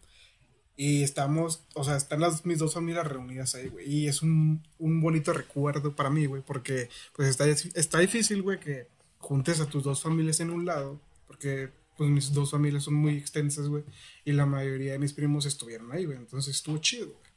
[0.76, 3.88] Y estamos, o sea, están las, mis dos familias reunidas ahí, güey.
[3.88, 8.60] Y es un, un bonito recuerdo para mí, güey, porque pues está, está difícil, güey,
[8.60, 8.88] que
[9.20, 13.18] juntes a tus dos familias en un lado, porque pues mis dos familias son muy
[13.18, 13.84] extensas, güey.
[14.26, 16.18] Y la mayoría de mis primos estuvieron ahí, güey.
[16.18, 17.34] Entonces estuvo chido, güey.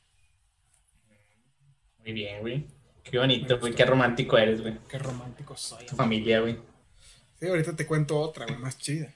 [1.99, 2.67] Muy bien, güey.
[3.05, 3.75] Qué bonito, güey.
[3.75, 4.79] Qué romántico eres, güey.
[4.89, 5.85] Qué romántico soy.
[5.87, 6.59] Tu familia, güey.
[7.39, 9.15] Sí, ahorita te cuento otra, güey, más chida.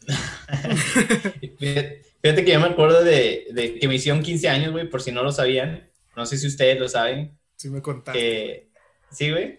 [2.24, 5.12] Fíjate que yo me acuerdo de, de que me hicieron 15 años, güey, por si
[5.12, 5.90] no lo sabían.
[6.16, 7.38] No sé si ustedes lo saben.
[7.56, 8.70] Sí me contaste.
[9.10, 9.58] sí, güey.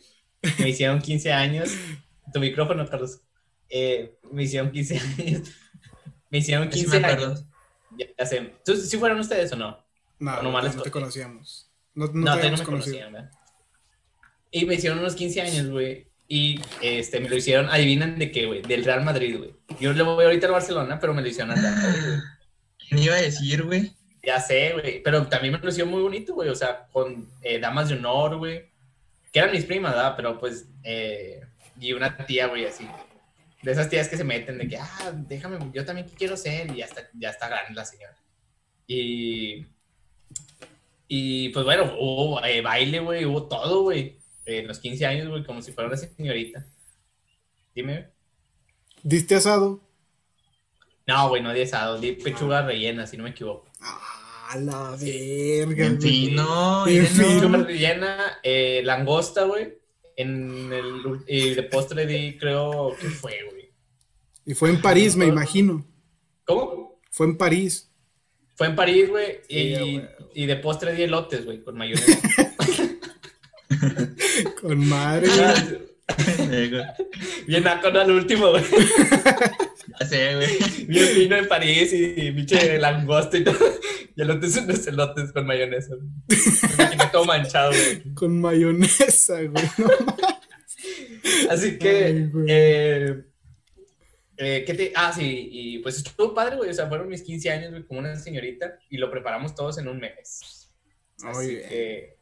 [0.58, 1.70] Me hicieron 15 años.
[2.34, 3.22] Tu micrófono, Carlos.
[3.70, 5.52] Eh, me hicieron 15 años.
[6.32, 7.26] Me hicieron Sí 15 me acuerdo.
[7.34, 7.46] años.
[8.00, 8.54] Ya, ya sé.
[8.66, 9.86] ¿Tú, ¿Sí fueron ustedes o no?
[10.18, 11.70] no, no, no, te conocíamos.
[11.94, 13.30] No, no, No, te no me conocían, ¿verdad?
[14.50, 16.08] Y me hicieron unos 15 años, güey.
[16.28, 18.64] Y este, me lo hicieron, adivinen de qué, güey.
[18.64, 19.56] Del Real Madrid, güey.
[19.80, 22.35] Yo le voy ahorita al Barcelona, pero me lo hicieron al Real Madrid, güey.
[22.88, 23.92] ¿Quién iba a decir, güey?
[24.24, 25.02] Ya sé, güey.
[25.04, 26.50] Pero también me lo hicieron muy bonito, güey.
[26.50, 28.66] O sea, con eh, damas de honor, güey.
[29.32, 30.14] Que eran mis primas, ¿verdad?
[30.16, 30.66] Pero pues.
[30.84, 31.42] eh,
[31.80, 32.88] y una tía, güey, así.
[33.62, 36.72] De esas tías que se meten de que, ah, déjame, yo también quiero ser.
[36.72, 38.18] Y ya está, ya está grande la señora.
[38.88, 39.66] Y.
[41.08, 43.26] Y pues bueno, hubo eh, baile, güey.
[43.26, 44.18] Hubo todo, güey.
[44.46, 46.66] En los 15 años, güey, como si fuera una señorita.
[47.74, 48.06] Dime, güey.
[49.04, 49.85] ¿Diste asado?
[51.08, 52.00] No, güey, no di asado.
[52.00, 53.70] Di pechuga rellena, si no me equivoco.
[53.82, 56.12] Ah, la verga, En güey.
[56.12, 56.88] fin, no.
[56.88, 57.06] En.
[57.06, 59.78] Pechuga rellena, eh, langosta, güey.
[60.18, 63.72] En el y de postre di, creo que fue, güey.
[64.46, 65.86] Y fue en París, me imagino.
[66.46, 67.00] ¿Cómo?
[67.12, 67.92] Fue en París.
[68.56, 69.40] Fue en París, güey.
[69.50, 70.02] Sí, Y,
[70.44, 72.20] y de postre di elotes, güey, con mayonesa.
[74.62, 75.28] Con madre.
[76.50, 76.78] Digo,
[77.48, 78.64] Bien naco al último, güey.
[80.00, 80.48] Ya sé, güey.
[80.88, 83.58] Bien vino en París y pinche langosta y todo.
[84.18, 85.94] Y elotes unos elotes con mayonesa.
[86.30, 88.14] Me todo manchado, güey.
[88.14, 89.66] Con mayonesa, güey.
[89.78, 89.90] No,
[91.50, 93.24] Así que, Ay, eh,
[94.38, 96.70] eh, ¿qué te- Ah, sí, y pues estuvo padre, güey.
[96.70, 98.80] O sea, fueron mis 15 años, güey, como una señorita.
[98.90, 100.72] Y lo preparamos todos en un mes.
[101.22, 101.68] Muy bien.
[101.68, 102.18] que.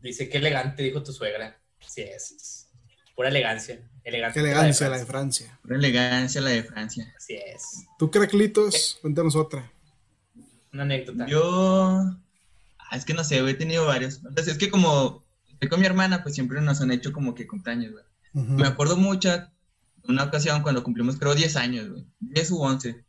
[0.00, 1.60] Dice, qué elegante, dijo tu suegra.
[1.80, 2.70] Sí, es.
[3.16, 3.90] Pura elegancia.
[4.08, 4.34] Elegante.
[4.40, 5.58] Qué elegancia la de Francia.
[5.64, 7.12] Una elegancia la de Francia.
[7.16, 7.86] Así es.
[7.98, 8.98] ¿Tú, Craclitos?
[9.02, 9.70] Cuéntanos otra.
[10.72, 11.26] Una anécdota.
[11.26, 12.04] Yo.
[12.78, 14.16] Ah, es que no sé, he tenido varios.
[14.16, 17.46] Entonces, es que como estoy con mi hermana, pues siempre nos han hecho como que
[17.46, 18.04] cumpleaños, güey.
[18.32, 19.30] Me acuerdo mucho
[20.04, 22.06] una ocasión cuando cumplimos, creo, 10 años, güey.
[22.20, 23.04] 10 u 11.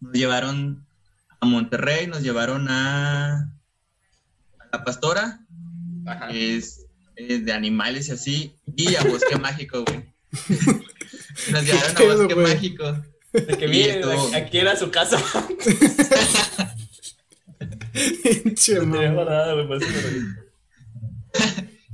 [0.00, 0.86] Nos llevaron
[1.40, 3.42] a Monterrey, nos llevaron a,
[4.58, 5.40] a La Pastora,
[6.06, 6.28] Ajá.
[6.28, 10.09] que es eh, de animales y así, y a Bosque Mágico, güey.
[11.52, 12.34] Nos llevaron a Bosque?
[12.36, 13.04] Mágico.
[13.32, 15.18] De que miren, estuvo- aquí era su casa.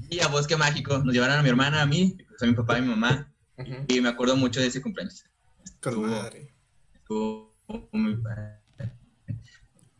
[0.08, 0.98] Y a Bosque Mágico.
[0.98, 3.32] Nos llevaron a mi hermana, a mí, pues, a mi papá y mi mamá.
[3.88, 5.24] Y me acuerdo mucho de ese cumpleaños.
[5.64, 6.54] Estuvo- madre.
[6.94, 7.54] estuvo
[7.92, 8.60] muy padre.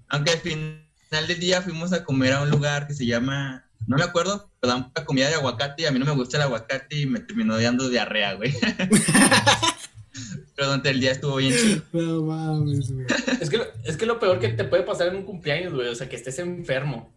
[0.09, 3.97] Aunque al final del día fuimos a comer a un lugar que se llama, no
[3.97, 6.45] me acuerdo, pero dan una comida de aguacate y a mí no me gusta el
[6.45, 8.53] aguacate y me terminó dando diarrea, güey.
[10.57, 11.83] pero durante el día estuvo bien chido.
[11.93, 13.07] No mames, güey.
[13.41, 15.95] Es que, es que lo peor que te puede pasar en un cumpleaños, güey, o
[15.95, 17.13] sea, que estés enfermo.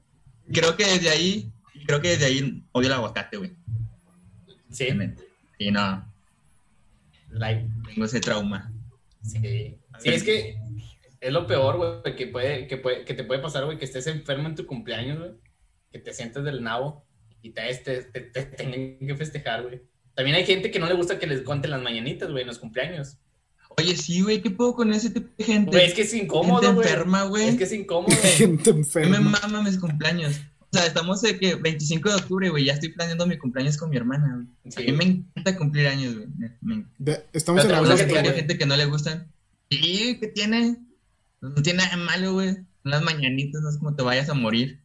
[0.52, 1.52] Creo que desde ahí,
[1.86, 3.54] creo que desde ahí odio el aguacate, güey.
[4.72, 4.88] Sí,
[5.58, 6.06] Y no,
[7.32, 8.72] like, tengo ese trauma.
[9.24, 9.76] sí.
[10.00, 10.58] Sí, es que
[11.20, 14.08] es lo peor, güey, que, puede, que, puede, que te puede pasar, güey, que estés
[14.08, 15.32] enfermo en tu cumpleaños, güey,
[15.92, 17.06] que te sientes del nabo
[17.42, 19.82] y te, te, te, te tengan que festejar, güey.
[20.14, 22.60] También hay gente que no le gusta que les cuenten las mañanitas, güey, en los
[22.60, 23.18] cumpleaños.
[23.78, 25.72] Oye, sí, güey, ¿qué puedo con ese tipo de gente?
[25.72, 26.88] Güey, es que es incómodo, gente güey.
[26.88, 27.48] enferma, güey.
[27.48, 28.16] Es que es incómodo.
[28.38, 29.20] Gente A mí me enferma.
[29.20, 30.42] mama mis cumpleaños.
[30.72, 33.90] O sea, estamos de que 25 de octubre, güey, ya estoy planeando mi cumpleaños con
[33.90, 34.48] mi hermana, güey.
[34.72, 34.84] Sí.
[34.84, 36.28] A mí me encanta cumplir años, güey.
[36.62, 36.86] Me,
[37.34, 39.32] estamos Pero en otra cosa Acuerdo agosto, que hay gente que no le gustan.
[39.72, 40.78] Sí, ¿qué tiene?
[41.42, 42.50] No tiene nada de malo, güey.
[42.56, 44.82] Son las mañanitas, no es como te vayas a morir.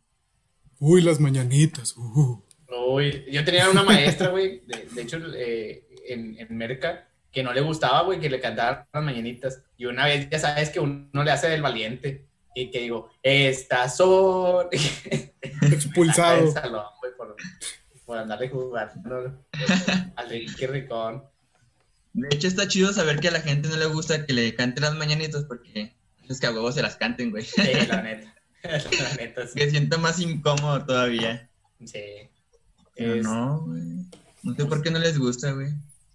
[0.87, 1.97] Uy, las mañanitas.
[1.97, 2.43] Uh.
[2.89, 7.55] Uy, yo tenía una maestra, güey, de, de hecho, eh, en, en Merca, que no
[7.55, 9.63] le gustaba, güey, que le cantaran las mañanitas.
[9.79, 12.27] Y una vez, ya sabes que uno le hace del valiente.
[12.55, 14.67] Y que digo, estas son...
[15.63, 16.53] Expulsado.
[16.53, 17.35] salón, güey, por,
[18.05, 19.43] por andarle jugando
[20.17, 21.25] al Ricky Ricón.
[22.13, 24.85] De hecho, está chido saber que a la gente no le gusta que le canten
[24.85, 25.97] las mañanitas porque
[26.29, 27.43] es que a huevos se las canten, güey.
[27.43, 28.34] Sí, la neta.
[28.65, 29.55] La neta, sí.
[29.55, 31.49] Que sienta más incómodo todavía.
[31.85, 32.01] Sí.
[32.97, 33.83] Pero Es- no, güey.
[34.43, 35.69] No sé por qué no les gusta, güey.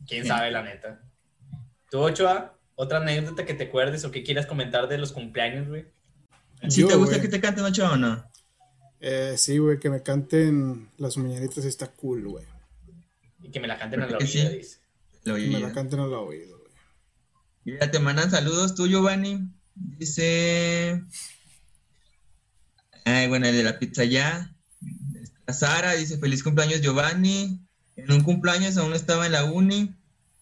[0.07, 1.01] ¿Quién sabe, la neta?
[1.91, 2.55] ¿Tú, Ochoa?
[2.75, 5.85] ¿Otra anécdota que te acuerdes o que quieras comentar de los cumpleaños, güey?
[6.69, 7.21] ¿Sí Yo, te gusta güey.
[7.21, 8.23] que te canten ocho o no?
[9.01, 12.45] Eh, sí, güey, que me canten las mañanitas está cool, güey.
[13.41, 14.57] Y que me la canten a la Creo que oída, sí.
[14.57, 14.77] dice.
[15.25, 16.71] Lo Que me la canten al oído, güey.
[17.65, 19.39] Mira, te mandan saludos tú, Giovanni.
[19.75, 21.01] Dice.
[23.09, 24.53] Ay, bueno, el de la pizza ya.
[25.47, 27.59] Sara dice: Feliz cumpleaños, Giovanni.
[27.95, 29.93] En un cumpleaños aún estaba en la uni,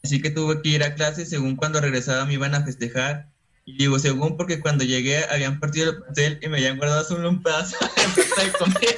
[0.03, 1.25] así que tuve que ir a clase.
[1.25, 3.29] Según cuando regresaba me iban a festejar.
[3.65, 7.29] Y digo, según porque cuando llegué habían partido el pastel y me habían guardado solo
[7.29, 8.79] un pedazo de pizza de comida.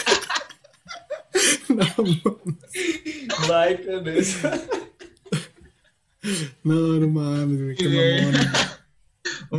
[1.70, 2.58] No, mames.
[3.48, 4.50] Bye con eso.
[6.64, 8.69] no, mames, qué mamón.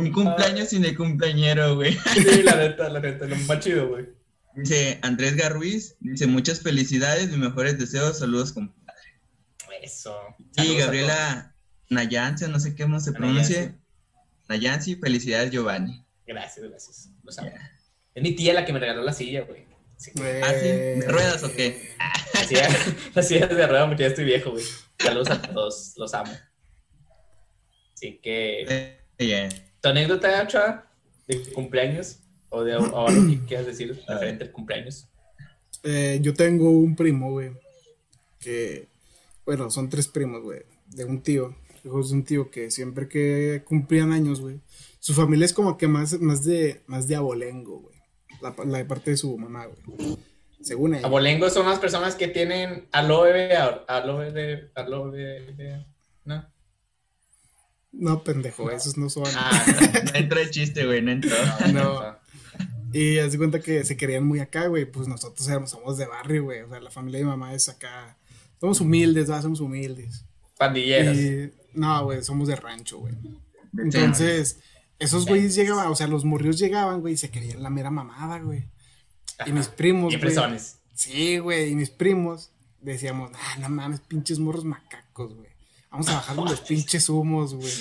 [0.01, 1.93] Un cumpleaños sin el cumpleañero, güey.
[2.13, 4.07] Sí, la neta, la neta, lo más chido, güey.
[4.55, 8.81] Dice Andrés Garruiz, dice muchas felicidades, mis mejores deseos, saludos compadre.
[9.81, 10.15] Eso.
[10.37, 11.55] Y Saludos a Gabriela
[11.89, 13.75] Nayansi, no sé cómo se pronuncia.
[14.49, 16.05] Nayansi, felicidades Giovanni.
[16.27, 17.09] Gracias, gracias.
[17.23, 17.51] Los amo.
[18.13, 19.65] Es mi tía la que me regaló la silla, güey.
[19.97, 20.11] Sí.
[20.43, 20.67] ¿Ah, sí?
[20.67, 21.95] ¿De ruedas o qué?
[22.33, 22.69] La silla,
[23.13, 24.63] la silla es de rueda porque ya estoy viejo, güey.
[24.97, 26.31] Saludos a todos, los amo.
[27.93, 29.47] Así que, ya.
[29.81, 30.87] ¿Tu anécdota, Ochoa,
[31.27, 32.19] de cumpleaños?
[32.49, 35.07] ¿O de o algo que quieras decir referente al cumpleaños?
[35.83, 37.51] Eh, yo tengo un primo, güey,
[38.39, 38.87] que,
[39.45, 43.63] bueno, son tres primos, güey, de un tío, hijos de un tío que siempre que
[43.65, 44.59] cumplían años, güey,
[44.99, 47.95] su familia es como que más, más de, más de abolengo, güey,
[48.41, 50.17] la, la de parte de su mamá, güey,
[50.61, 51.07] según ella.
[51.07, 53.55] Abolengo son las personas que tienen aloe de,
[53.87, 55.85] aloe de, aloe de-
[56.25, 56.45] ¿no?
[57.91, 59.25] No, pendejo, esos no son.
[59.35, 59.65] Ah,
[60.13, 61.35] No entró el chiste, güey, no entró.
[61.73, 62.01] no.
[62.01, 62.21] No.
[62.93, 66.05] Y haz de cuenta que se querían muy acá, güey, pues nosotros éramos, somos de
[66.07, 68.17] barrio, güey, o sea, la familia de mi mamá es acá,
[68.59, 69.41] somos humildes, ¿va?
[69.41, 70.25] Somos humildes.
[70.57, 71.17] Pandilleros.
[71.17, 73.13] Y, no, güey, somos de rancho, güey.
[73.77, 74.59] Entonces,
[74.99, 78.39] esos güeyes llegaban, o sea, los morrios llegaban, güey, y se querían la mera mamada,
[78.39, 78.67] güey.
[79.45, 80.79] Y mis primos, presones.
[80.93, 82.51] Sí, güey, y mis primos
[82.81, 85.50] decíamos, ah, no mames, pinches morros macacos, güey.
[85.91, 87.71] Vamos a bajar los pinches humos, güey.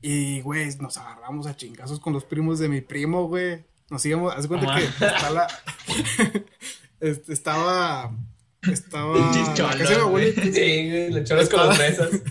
[0.00, 3.64] Y, güey, nos agarramos a chingazos con los primos de mi primo, güey.
[3.90, 4.78] Nos íbamos, haz de cuenta Ajá.
[4.80, 5.46] que está la-
[7.00, 8.16] este, estaba,
[8.62, 10.42] estaba Pinches la casa de mi cholos, abuelita.
[10.42, 10.50] Sí,
[10.90, 12.10] güey, le choras con las fresas.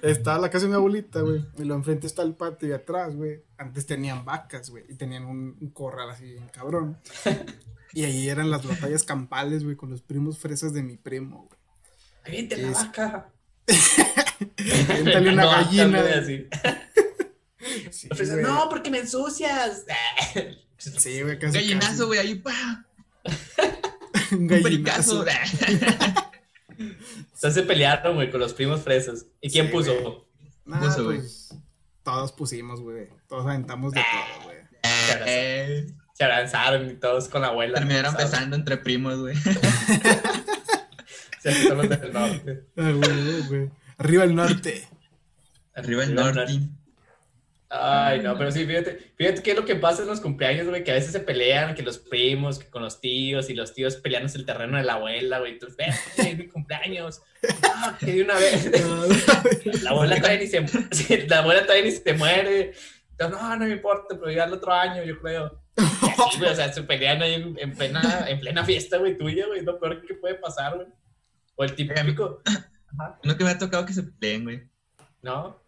[0.00, 1.44] Estaba la casa de mi abuelita, güey.
[1.58, 3.42] Y lo enfrente está el patio y atrás, güey.
[3.58, 4.84] Antes tenían vacas, güey.
[4.88, 6.96] Y tenían un, un corral así, bien cabrón.
[7.92, 11.60] Y ahí eran las batallas campales, güey, con los primos fresas de mi primo, güey.
[12.24, 13.28] Aviente la vaca.
[14.90, 16.00] Aviéntale una No, gallina.
[16.18, 16.46] así.
[17.90, 18.42] Sí, güey.
[18.42, 19.84] no, porque me ensucias.
[20.78, 21.54] Sí, güey, casi.
[21.58, 22.86] Gallinazo, güey, ahí, pa.
[24.30, 25.24] Un Un gallinazo.
[25.24, 25.26] pericazo.
[26.78, 29.26] Entonces se pelearon, güey, con los primos fresas.
[29.40, 29.92] ¿Y quién Sí, puso?
[30.00, 30.14] güey.
[30.66, 31.18] Nah, puso, güey?
[31.18, 31.54] pues,
[32.04, 33.08] todos pusimos, güey.
[33.28, 34.56] Todos aventamos de todo, güey.
[35.26, 37.78] Eh, Se abrazaron y todos con la abuela.
[37.78, 38.30] terminaron ¿sabes?
[38.30, 39.34] besando entre primos, güey.
[41.42, 42.64] Se los del norte.
[42.76, 43.70] Ah, güey, güey.
[43.98, 44.88] Arriba el norte.
[45.74, 46.60] Arriba el norte.
[47.70, 50.82] Ay, no, pero sí, fíjate, fíjate qué es lo que pasa en los cumpleaños, güey,
[50.84, 53.96] que a veces se pelean, que los primos, que con los tíos, y los tíos
[53.96, 57.20] peleándose el terreno de la abuela, güey, tú, ven, es mi cumpleaños,
[57.64, 58.70] ah, que de una vez,
[59.82, 62.72] la abuela todavía ni se, la abuela todavía ni se muere,
[63.10, 66.50] Entonces, no, no me importa, pero ya el otro año, yo creo, y así, güey,
[66.50, 69.66] o sea, se pelean ahí en, en plena, en plena fiesta, güey, tuya, güey, es
[69.66, 70.88] lo peor que puede pasar, güey,
[71.54, 72.40] o el típico,
[72.92, 74.68] Ajá, No que me ha tocado que se peleen, güey.
[75.22, 75.60] ¿no?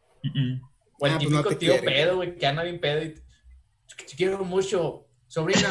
[0.99, 1.87] O el Ah, pues no típico tío quiere.
[1.87, 5.69] pedo, güey, que anda bien pedo y te, te quiero mucho, sobrina.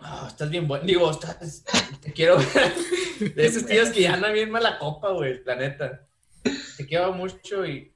[0.00, 0.84] Ah, estás bien bueno.
[0.84, 1.64] Digo, estás,
[2.00, 2.38] te quiero.
[2.38, 6.06] De esos tíos que ya andan bien mala copa, güey, la neta.
[6.76, 7.92] Te quiero mucho y,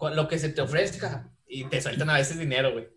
[0.00, 1.30] lo que se te ofrezca.
[1.48, 2.88] Y te sueltan a veces dinero, güey.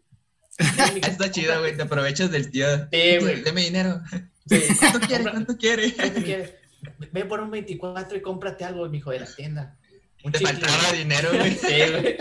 [0.58, 1.78] Está chido, güey.
[1.78, 2.66] Te aprovechas del tío.
[2.92, 3.42] Sí, güey.
[3.42, 4.02] Deme dinero.
[4.50, 4.62] Sí.
[4.80, 5.24] ¿Cuánto quiere?
[5.24, 5.94] Compra- ¿Cuánto quiere?
[5.94, 6.54] ¿Qué te quieres?
[7.12, 9.78] Ve por un 24 y cómprate algo, mijo, de la tienda.
[10.24, 10.54] Un Te chicle.
[10.60, 11.52] faltaba dinero, güey.
[11.56, 12.18] Sí, güey.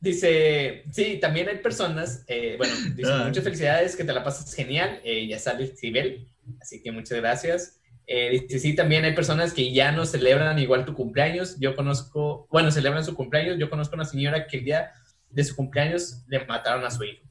[0.00, 3.24] Dice, sí, también hay personas, eh, bueno, dice, Ah.
[3.26, 6.28] muchas felicidades, que te la pasas genial, eh, ya sale el Cibel,
[6.60, 7.78] así que muchas gracias.
[8.08, 12.48] Eh, dice, sí, también hay personas que ya no celebran igual tu cumpleaños, yo conozco,
[12.50, 14.90] bueno, celebran su cumpleaños, yo conozco una señora que el día
[15.30, 17.22] de su cumpleaños le mataron a su hijo.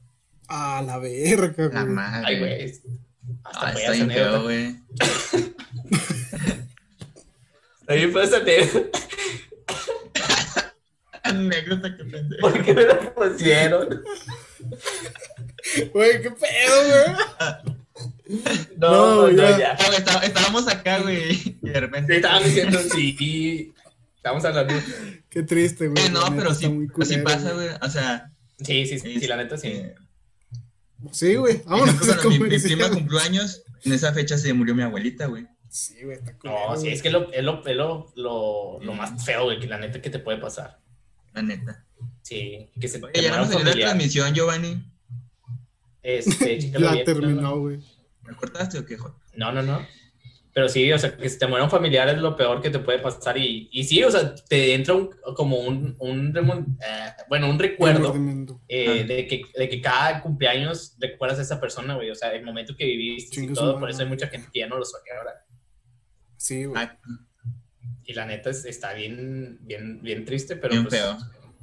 [0.48, 1.94] A la verga, La güey.
[1.94, 2.24] madre.
[2.26, 2.74] Ay, güey,
[3.44, 4.76] hasta Ah, está bien feo, güey.
[7.82, 9.00] Está bien fea esa anécdota.
[11.24, 12.42] Anécdota que pendejo.
[12.42, 14.04] ¿Por qué me la pusieron?
[15.94, 18.42] Güey, qué pedo, güey.
[18.78, 19.58] No, No, no, ya.
[19.58, 19.76] ya.
[19.86, 21.58] Güey, está- Estábamos acá, güey.
[21.62, 22.08] Y de repente.
[22.14, 23.74] Te estaban diciendo sí.
[24.16, 24.74] Estamos hablando.
[25.30, 26.06] Qué triste, güey.
[26.06, 27.70] Eh, no, pero sí, muy pero sí culero, pasa, güey.
[27.82, 28.32] O sea.
[28.64, 29.68] Sí, sí, sí, sí, la neta sí.
[29.70, 29.96] eh,
[31.12, 31.62] Sí, güey.
[31.66, 35.48] Vámonos mi, mi prima cumplió años, en esa fecha se murió mi abuelita, güey.
[35.70, 36.60] Sí, güey, está culero.
[36.70, 36.94] No, sí, güey.
[36.94, 40.02] es que lo, es lo, es lo, lo, lo más feo, güey, que la neta
[40.02, 40.80] que te puede pasar.
[41.34, 41.86] La neta.
[42.22, 44.86] Sí, que se Oye, ya no salió la transmisión, Giovanni.
[46.04, 47.80] Este, bien, terminó, güey.
[48.24, 49.20] ¿Me cortaste o qué, Joto?
[49.36, 49.86] No, no, no.
[50.54, 52.80] Pero sí, o sea, que se te muera un familiar es lo peor que te
[52.80, 53.38] puede pasar.
[53.38, 58.14] Y, y sí, o sea, te entra un, como un, un eh, bueno, un recuerdo
[58.68, 59.08] eh, Ah.
[59.08, 62.10] de, que, de que cada cumpleaños recuerdas a esa persona, güey.
[62.12, 63.66] O sea, el momento que viviste Chingue y todo.
[63.68, 63.80] madre.
[63.80, 65.46] Por eso hay mucha gente que ya no lo sabe ahora.
[66.36, 66.82] Sí, güey.
[66.84, 66.98] Ah,
[68.04, 71.02] Y la neta es- está bien, bien, bien triste, pero bien pues,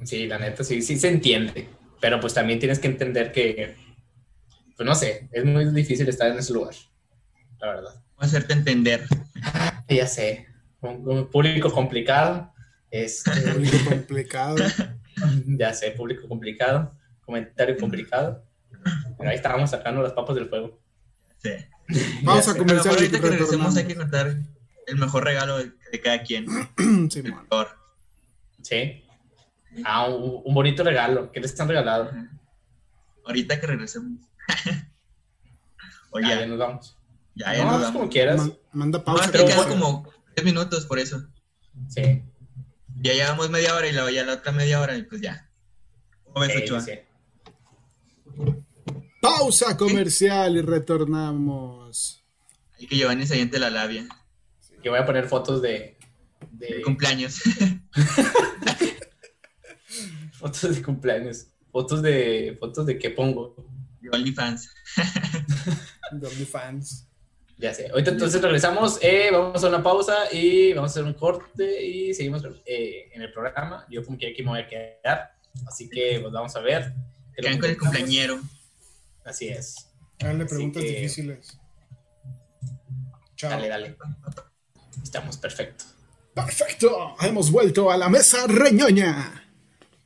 [0.09, 1.69] sí, la neta sí, sí se entiende.
[2.01, 3.75] Pero pues también tienes que entender que,
[4.75, 6.73] pues no sé, es muy difícil estar en ese lugar,
[7.59, 8.03] la verdad.
[8.19, 9.07] Hacerte entender.
[9.89, 10.45] Ya sé,
[10.81, 12.53] un, un público complicado,
[12.91, 14.55] este, Público complicado.
[15.47, 18.43] ya sé, público complicado, comentario complicado.
[19.17, 20.79] Pero ahí estábamos sacando las papas del fuego.
[21.39, 21.49] Sí.
[22.21, 22.93] Vamos Ya a comercial.
[22.93, 24.35] ahorita que regresemos hay que contar
[24.85, 26.45] el mejor regalo de, de cada quien.
[27.09, 27.69] Sí, El peor.
[28.61, 29.03] Sí.
[29.83, 31.31] Ah, un, un bonito regalo.
[31.31, 32.11] ¿Qué les han regalado?
[33.25, 34.19] Ahorita que regresemos.
[36.11, 36.95] o Ya, ya, ya nos vamos.
[37.39, 38.37] Ya, no, como quieras.
[38.37, 39.25] Man- manda No, pausa.
[39.25, 39.81] es que pero quedan bueno.
[40.03, 41.27] como 10 minutos por eso.
[41.87, 42.23] Sí.
[43.01, 45.49] Ya llevamos media hora y luego ya la otra media hora y pues ya.
[46.25, 46.81] ¿Cómo ves, sí, Ochoa?
[46.81, 46.91] sí.
[49.21, 52.23] Pausa comercial y retornamos.
[52.79, 54.07] Hay que Giovanni se aviente la labia.
[54.83, 55.97] Que voy a poner fotos de,
[56.51, 57.41] De de cumpleaños.
[60.33, 61.47] fotos de cumpleaños.
[61.71, 63.55] Fotos de fotos de qué pongo.
[64.01, 64.69] de OnlyFans.
[66.11, 67.08] De OnlyFans.
[67.59, 67.89] Ya sé.
[67.91, 72.13] Ahorita entonces regresamos, eh, vamos a una pausa y vamos a hacer un corte y
[72.13, 73.85] seguimos eh, en el programa.
[73.89, 75.33] Yo como que aquí me voy a quedar,
[75.67, 76.93] así que pues vamos a ver.
[77.35, 78.39] Quedan que con el cumpleañero.
[79.25, 79.89] Así es.
[80.17, 81.57] Dale preguntas que- difíciles.
[83.35, 83.49] Chao.
[83.51, 83.95] Dale, dale.
[85.03, 85.85] Estamos perfecto.
[86.33, 87.15] Perfecto.
[87.21, 89.43] Hemos vuelto a la mesa reñoña.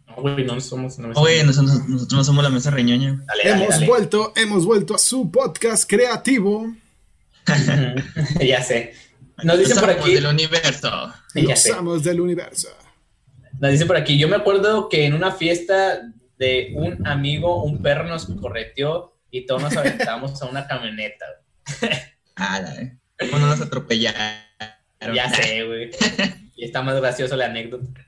[0.08, 0.98] No, güey, no somos.
[1.00, 3.24] No, Oye, nosotros, nosotros no somos la mesa reñoña.
[3.28, 3.88] Dale, dale, hemos dale.
[3.88, 6.74] vuelto, hemos vuelto a su podcast creativo.
[8.40, 8.94] ya sé.
[9.44, 10.14] Nos dicen por aquí.
[10.14, 11.14] del universo.
[11.36, 11.74] Ya sé.
[12.04, 12.70] del universo.
[13.60, 16.02] Nos dice por aquí, yo me acuerdo que en una fiesta
[16.38, 21.26] de un amigo, un perro nos correteó y todos nos aventamos a una camioneta.
[22.36, 22.98] Ah, eh.
[23.20, 24.42] ¿Cómo no nos atropellaron?
[25.14, 25.92] Ya sé, güey.
[26.56, 28.02] Y está más gracioso la anécdota.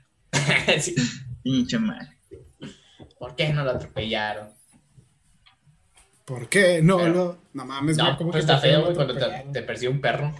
[0.80, 0.96] Sí.
[1.44, 2.10] Pinche mal.
[3.16, 4.48] ¿Por qué no lo atropellaron?
[6.26, 6.82] ¿Por qué?
[6.82, 7.38] No, Pero- no.
[7.54, 8.10] No mames, güey.
[8.10, 10.34] No, ¿cómo pues que está te feo, güey, cuando te, te persigue un perro.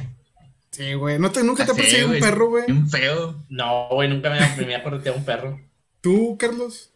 [0.70, 1.18] Sí, güey.
[1.18, 2.70] ¿No te, ¿Nunca te ha perseguido un perro, güey?
[2.70, 3.42] Un feo.
[3.48, 5.58] No, güey, nunca me, me había correteado un perro.
[6.02, 6.90] ¿Tú, Carlos?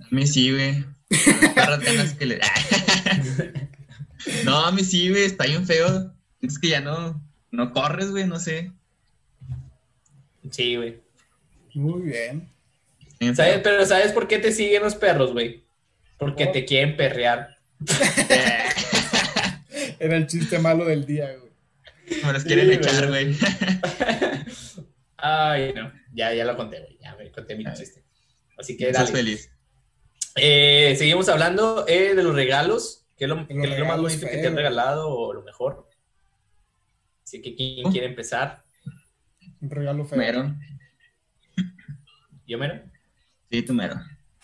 [0.00, 0.84] A mí sí, güey.
[2.18, 2.40] Que le.
[4.44, 5.24] no, a mí sí, güey.
[5.24, 6.10] Está bien feo.
[6.40, 7.20] Es que ya no,
[7.50, 8.26] no corres, güey.
[8.26, 8.72] No sé.
[10.50, 11.00] Sí, güey.
[11.74, 12.48] Muy bien.
[13.34, 13.60] ¿Sabes?
[13.62, 15.64] Pero ¿sabes por qué te siguen los perros, güey?
[16.18, 17.53] Porque te quieren perrear.
[19.98, 21.52] Era el chiste malo del día, güey.
[22.24, 23.34] Me los quieren Sí, echar, güey.
[25.16, 25.92] Ay, no.
[26.12, 26.98] Ya, ya lo conté, güey.
[27.02, 28.04] Ya me conté mi chiste.
[28.58, 29.16] Así que Estás dale.
[29.18, 29.50] feliz.
[30.36, 33.06] Eh, seguimos hablando eh, de los regalos.
[33.16, 34.54] ¿Qué es lo, qué es lo más bonito que te han feos.
[34.56, 35.88] regalado o lo mejor?
[37.22, 37.90] Así que, ¿quién Oh.
[37.90, 38.62] quiere empezar?
[39.60, 40.18] Un regalo feo.
[40.18, 40.54] Mero.
[42.46, 42.82] ¿Yo mero?
[43.50, 43.94] Sí, tú mero.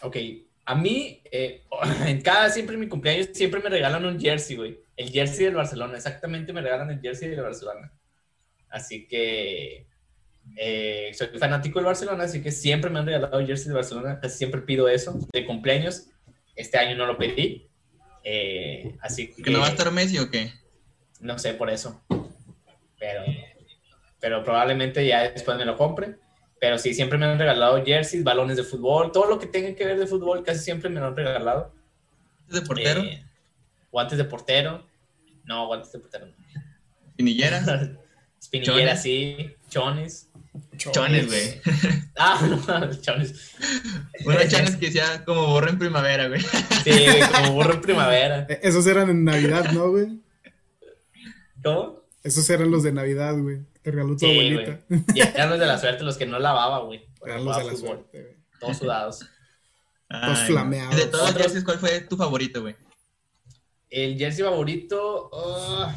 [0.03, 0.17] Ok.
[0.65, 1.65] A mí, eh,
[2.07, 4.79] en cada, siempre en mi cumpleaños, siempre me regalan un jersey, güey.
[4.97, 5.97] El jersey del Barcelona.
[5.97, 7.93] Exactamente me regalan el jersey del Barcelona.
[8.69, 9.87] Así que
[10.57, 14.21] eh, soy fanático del Barcelona, así que siempre me han regalado el jersey del Barcelona.
[14.21, 16.09] Casi siempre pido eso de cumpleaños.
[16.55, 17.69] Este año no lo pedí.
[18.23, 19.43] Eh, así que...
[19.43, 20.53] ¿Que no va a estar Messi o qué?
[21.21, 22.03] No sé por eso.
[22.99, 23.23] Pero,
[24.21, 26.17] pero probablemente ya después me lo compre.
[26.61, 29.87] Pero sí, siempre me han regalado jerseys, balones de fútbol, todo lo que tenga que
[29.87, 31.75] ver de fútbol, casi siempre me lo han regalado.
[32.49, 33.01] ¿De portero?
[33.03, 33.25] Eh,
[33.91, 34.87] guantes de portero.
[35.45, 36.27] No, guantes de portero.
[36.27, 36.33] no.
[37.17, 37.67] ¿Pinilleras?
[38.41, 39.03] Espinillera, Chones.
[39.03, 39.57] sí.
[39.69, 40.29] Chones.
[40.77, 41.61] Chones, güey.
[42.23, 43.55] Ah, no, chones.
[44.27, 46.43] Unos chones que decía como borro en primavera, güey.
[46.85, 46.91] Sí,
[47.33, 48.47] como burro en primavera.
[48.47, 50.21] Eh, Esos eran en Navidad, ¿no, güey?
[51.65, 52.03] ¿Cómo?
[52.23, 53.61] Esos eran los de Navidad, güey.
[53.83, 54.81] Te regaló tu Sí, abuelita.
[54.89, 55.03] güey.
[55.15, 57.07] Y eran los de la suerte, los que no lavaba, güey.
[57.25, 58.37] Eran los de la fútbol, suerte, güey.
[58.61, 59.27] Todos sudados.
[60.09, 60.47] Ay, no.
[60.47, 60.97] flameados.
[60.97, 62.77] De todos los jerseys, ¿cuál fue tu favorito, güey?
[63.89, 65.97] El jersey favorito, ah,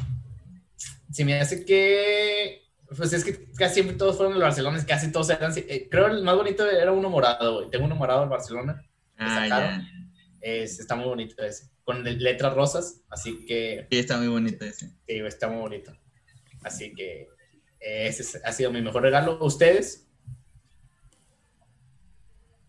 [1.11, 2.63] se me hace que,
[2.95, 6.23] pues es que casi siempre todos fueron del Barcelona, casi todos eran, eh, creo el
[6.23, 7.69] más bonito era uno morado, güey.
[7.69, 8.84] Tengo uno morado del Barcelona,
[9.17, 9.88] Ah, sacaron?
[10.41, 14.65] es, está muy bonito ese, con le- letras rosas, así que Sí, está muy bonito
[14.65, 14.88] ese.
[14.89, 15.93] sí, güey, está muy bonito.
[16.63, 17.27] Así que
[17.84, 19.38] ese es- ha sido mi mejor regalo.
[19.43, 20.07] ¿Ustedes?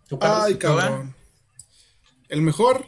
[0.08, 0.44] ¿Tú, Carlos?
[0.46, 1.14] Ay, cabrón.
[2.28, 2.86] El mejor,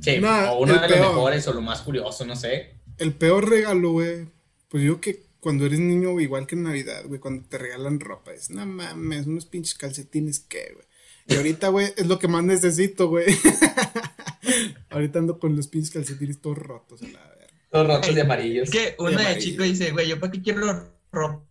[0.00, 1.08] Sí, Nah, o uno de los peor.
[1.08, 2.76] mejores o lo más curioso, no sé.
[2.98, 4.28] el peor regalo, güey.
[4.68, 8.32] Pues yo que cuando eres niño, igual que en Navidad, güey, cuando te regalan ropa,
[8.32, 10.86] es, no mames, unos pinches calcetines, ¿qué, güey?
[11.28, 13.26] Y ahorita, güey, es lo que más necesito, güey.
[14.90, 17.46] ahorita ando con los pinches calcetines todos rotos, a la verga.
[17.72, 18.68] Los rotos de amarillos.
[18.68, 19.40] Es que uno de amarillo.
[19.40, 21.44] chico dice, güey, ¿yo para qué quiero ropa?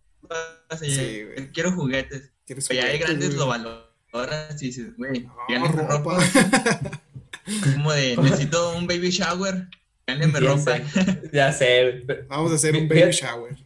[0.78, 1.22] Sí,
[1.54, 2.32] quiero juguetes.
[2.46, 3.38] ¿Quieres Pero ya de juguetes, grandes güey?
[3.38, 3.46] lo
[4.12, 6.18] valoras y dices, güey, No, ropa.
[6.18, 6.18] ropa.
[7.74, 9.68] Como de, necesito un baby shower,
[10.06, 10.58] gánenme ropa.
[10.78, 10.84] sé,
[11.32, 12.18] Ya sé, güey.
[12.28, 13.56] Vamos a hacer un baby shower.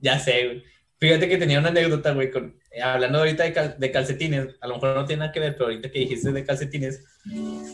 [0.00, 0.64] Ya sé, güey.
[1.00, 4.66] Fíjate que tenía una anécdota, güey, con, eh, hablando ahorita de, cal- de calcetines, a
[4.66, 7.04] lo mejor no tiene nada que ver, pero ahorita que dijiste de calcetines,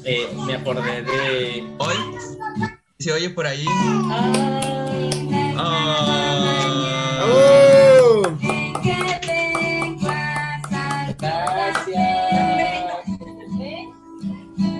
[0.04, 1.64] eh, me acordé de...
[1.78, 1.96] Hoy,
[2.98, 3.64] se oye por ahí.
[5.56, 6.33] Ah.
[7.36, 8.22] ¡Oh!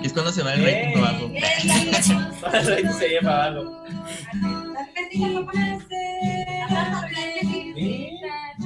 [0.03, 1.31] Es cuando se va el rating para abajo.
[2.53, 3.83] Ahí se lleva abajo.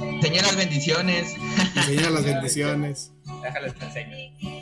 [0.00, 1.34] Enseña las bendiciones.
[1.74, 3.12] Enseña las bendiciones.
[3.42, 4.59] Déjales te enseño.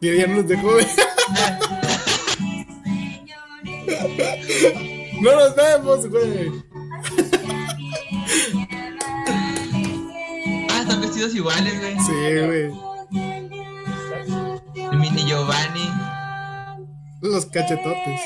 [0.00, 0.86] Y ya nos dejó, güey.
[5.20, 6.50] No nos vemos, güey.
[10.70, 11.96] Ah, están vestidos iguales, güey.
[12.00, 12.12] Sí,
[12.46, 12.72] güey.
[14.90, 15.90] El mini Giovanni.
[17.20, 18.20] Los cachetotes.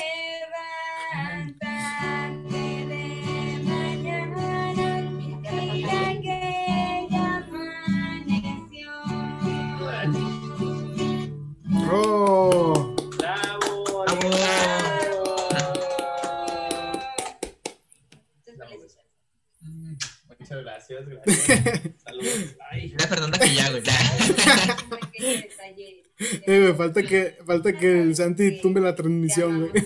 [19.61, 22.01] Muchas gracias, gracias.
[22.03, 22.55] Saludos.
[22.69, 23.83] Ay, Fernanda que ya, güey.
[26.17, 29.83] Eh, me falta que, falta que el Santi tumbe la transmisión, güey.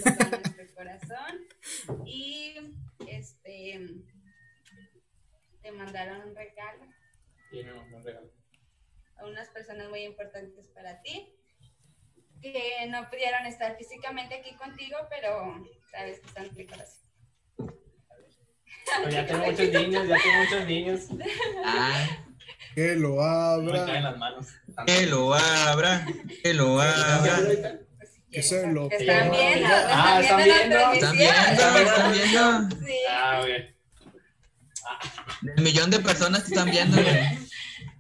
[0.75, 1.47] Corazón.
[2.05, 2.53] Y
[3.07, 3.87] este
[5.63, 6.85] te mandaron un regalo
[7.51, 8.31] y me mandó un regalo.
[9.17, 11.33] a unas personas muy importantes para ti
[12.41, 17.08] que no pudieron estar físicamente aquí contigo, pero sabes que están en mi corazón.
[19.09, 20.99] Ya tengo muchos niños, ya tengo muchos niños.
[21.65, 22.07] Ah,
[22.75, 23.85] Que lo me abra.
[23.85, 24.47] caen las manos.
[24.85, 26.05] que lo abra,
[26.43, 27.39] que lo abra.
[28.31, 30.93] Que se lo Están viendo, Ah, están ¿están viendo?
[30.93, 31.79] ¿Están viendo?
[31.79, 32.75] ¿Están viendo?
[32.85, 32.93] Sí.
[33.09, 33.75] Ah, güey.
[35.57, 37.37] El millón de personas te están viendo, güey.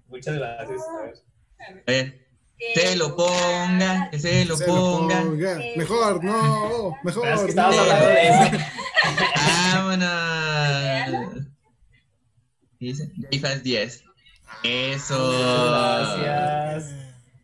[0.07, 0.81] Muchas gracias.
[0.87, 2.28] A ver.
[2.75, 5.21] Se lo ponga, que se lo Se lo ponga.
[5.21, 5.59] ponga.
[5.75, 6.97] Mejor, no.
[7.03, 7.23] Mejor.
[7.23, 7.81] Pero es que estábamos no.
[7.81, 8.51] hablando de eso.
[9.73, 11.47] Vámonos.
[12.79, 14.03] Dice, Jayfas 10.
[14.63, 15.31] Eso.
[15.69, 16.93] Gracias.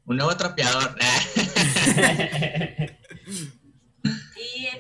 [0.05, 0.95] Un nuevo trapeador.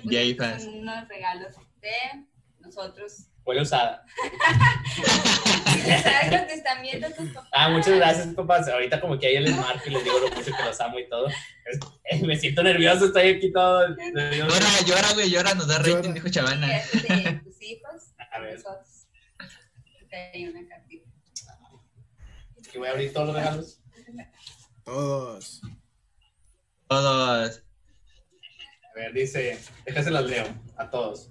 [0.03, 2.25] Y pues, unos regalos de
[2.59, 3.27] nosotros.
[3.45, 4.03] Huele usada.
[6.03, 7.49] ¿Sabes lo que están viendo tus papás?
[7.53, 8.67] Ah, muchas gracias, papás.
[8.67, 11.07] Ahorita como que ahí les marco y les digo lo mucho que los amo y
[11.09, 11.27] todo.
[11.27, 13.87] Es- eh, me siento nervioso, estoy aquí todo.
[13.89, 16.67] Llora, llora, güey, llora, nos da rating, dijo Y Chavana.
[16.67, 18.01] de tus hijos.
[18.31, 18.55] A ver.
[18.55, 19.07] nosotros.
[20.33, 21.05] Una cartita.
[22.71, 23.79] Que voy a abrir todos los regalos.
[24.83, 25.61] Todos.
[26.87, 27.61] Todos.
[27.61, 30.45] A ver, dice, déjase las leo
[30.77, 31.29] a todos.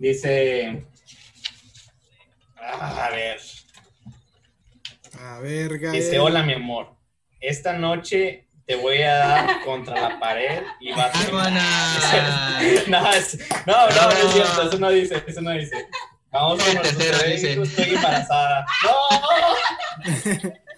[0.00, 0.82] Dice,
[2.58, 3.38] ah, a ver,
[5.20, 5.92] A ver, Gael.
[5.92, 6.94] dice, hola mi amor,
[7.38, 11.30] esta noche te voy a dar contra la pared y vas a...
[11.30, 11.60] Vámonos.
[12.88, 15.86] No, es- no, no, no es cierto, eso no dice, eso no dice.
[16.30, 18.64] Vamos con El nuestros tercero estoy embarazada.
[18.84, 20.50] ¡No!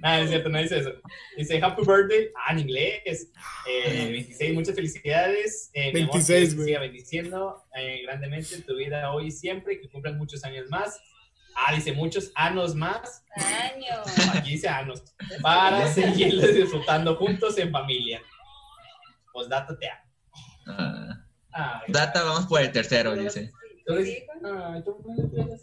[0.00, 0.92] No, no es cierto, no dice eso.
[1.36, 3.30] Dice Happy Birthday, ah, en inglés.
[3.68, 5.70] Eh, 26, muchas felicidades.
[5.74, 6.66] Eh, mi amor, 26, que Dios te güey.
[6.66, 11.00] siga bendiciendo eh, grandemente en tu vida hoy y siempre, que cumplan muchos años más.
[11.56, 13.24] Ah, dice muchos años más.
[13.34, 14.28] Años.
[14.34, 15.02] Aquí dice años.
[15.42, 18.22] Para seguirles disfrutando juntos en familia.
[19.32, 20.02] Postdata te amo.
[21.52, 23.50] Ah, Data, vamos por el tercero, dice.
[23.84, 24.22] ¿Tú ¿Sí, dices?
[24.22, 24.32] hijo?
[24.64, 25.62] Ay, tú me lo traes.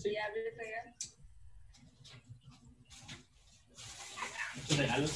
[0.00, 0.92] Sí, abre el regalo.
[4.68, 5.10] Tus regalos.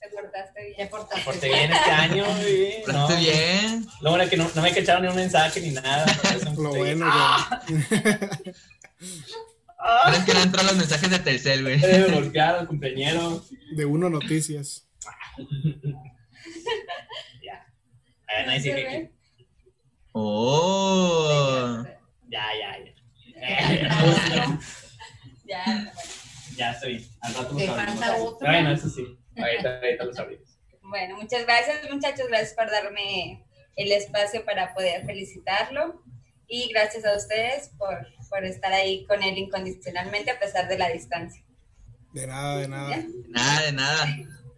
[0.00, 0.76] Te portaste bien.
[0.76, 2.24] Te portaste Porté bien este año.
[2.86, 3.86] ¿Lo No, haces bien?
[4.00, 6.06] Lo bueno es que no, no me cacharon ni un mensaje ni nada.
[6.56, 7.84] Lo bueno, güey.
[9.78, 11.78] Ah, Es que no entran los mensajes de Telcel, güey.
[11.78, 13.44] me al compañero.
[13.72, 14.88] De uno noticias.
[17.40, 17.66] Ya.
[18.26, 19.10] A ver, nadie sigue aquí.
[20.10, 21.84] Oh.
[22.28, 22.92] Ya, ya, ya.
[24.18, 24.58] Ya.
[25.44, 25.92] Ya
[26.58, 27.06] estoy.
[27.20, 28.32] Al rato Te los falta abrimos.
[28.32, 28.46] otro.
[28.48, 29.18] Bueno, eso sí.
[29.36, 30.48] Ahorita, ahorita los abrimos.
[30.82, 32.26] Bueno, muchas gracias, muchachos.
[32.28, 33.44] Gracias por darme
[33.76, 36.02] el espacio para poder felicitarlo.
[36.48, 40.88] Y gracias a ustedes por, por estar ahí con él incondicionalmente a pesar de la
[40.90, 41.42] distancia.
[42.12, 42.96] De nada, de nada.
[43.28, 44.06] Nada, de nada.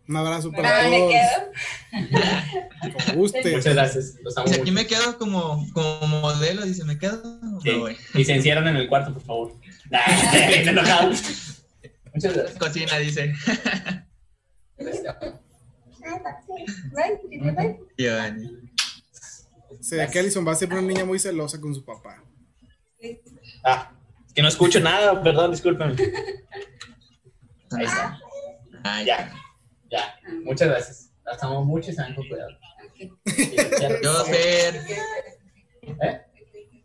[0.06, 1.12] Un abrazo para me todos.
[1.12, 1.52] quedo.
[3.06, 3.56] Como guste.
[3.56, 4.14] Muchas gracias.
[4.22, 4.72] Los amo aquí mucho.
[4.72, 7.22] me quedo como, como modelo, dice, ¿me quedo?
[7.62, 7.70] Sí.
[7.70, 7.96] me voy?
[8.14, 9.56] Y se encierran en el cuarto, por favor.
[12.18, 12.58] Muchas gracias.
[12.58, 13.32] Cocina, dice.
[19.80, 22.24] Se ve que Alison va a ser una niña muy celosa con su papá.
[23.64, 23.92] Ah,
[24.26, 25.94] es que no escucho nada, perdón, discúlpame.
[27.70, 28.18] Ahí está.
[28.82, 29.32] Ay, Ya,
[29.88, 30.16] ya.
[30.42, 31.12] Muchas gracias.
[31.24, 32.50] Las amo mucho y se con cuidado.
[34.02, 34.74] Yo ser.
[36.02, 36.20] ¿Eh?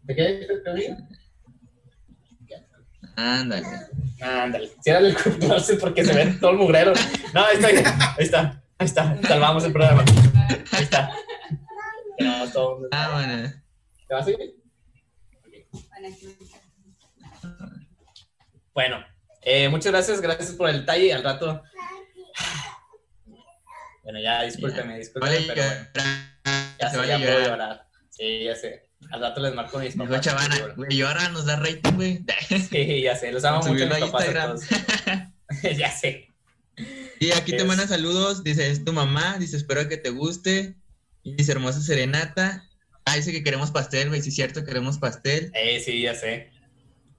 [0.06, 0.98] ¿Te quedas conmigo?
[3.16, 3.68] Ándale.
[4.22, 4.72] Ándale.
[4.82, 6.94] Ciérrale el closet porque se ve todo el mugrero.
[7.34, 7.68] No, ahí está.
[8.18, 8.64] Ahí está.
[8.78, 9.22] Ahí está.
[9.28, 10.04] Salvamos el programa.
[10.72, 11.12] Ahí está.
[12.20, 12.88] No, todo.
[12.92, 13.54] Ah, bueno.
[14.08, 14.56] ¿Te vas a ir?
[18.74, 19.06] Bueno,
[19.42, 21.14] eh, muchas gracias, gracias por el detalle.
[21.14, 21.62] Al rato.
[24.04, 25.88] Bueno, ya, discúlpeme, discúlpeme, pero bueno.
[26.80, 27.88] Ya se ya puedo llorar.
[28.10, 28.90] Sí, ya sé.
[29.12, 30.22] Al rato les marco a mis papás.
[30.22, 32.26] Chavana, güey, llora, nos da rating, güey.
[32.70, 34.48] Sí, ya sé, los amo mucho mis papás a Instagram.
[34.58, 35.78] todos.
[35.78, 36.30] ya sé.
[37.20, 40.76] Y aquí te mandan saludos, dice, es tu mamá, dice, espero que te guste.
[41.24, 42.68] Y dice, hermosa serenata.
[43.06, 45.52] Ah, dice que queremos pastel, güey, sí es cierto, queremos pastel.
[45.54, 46.52] Eh, sí, ya sé.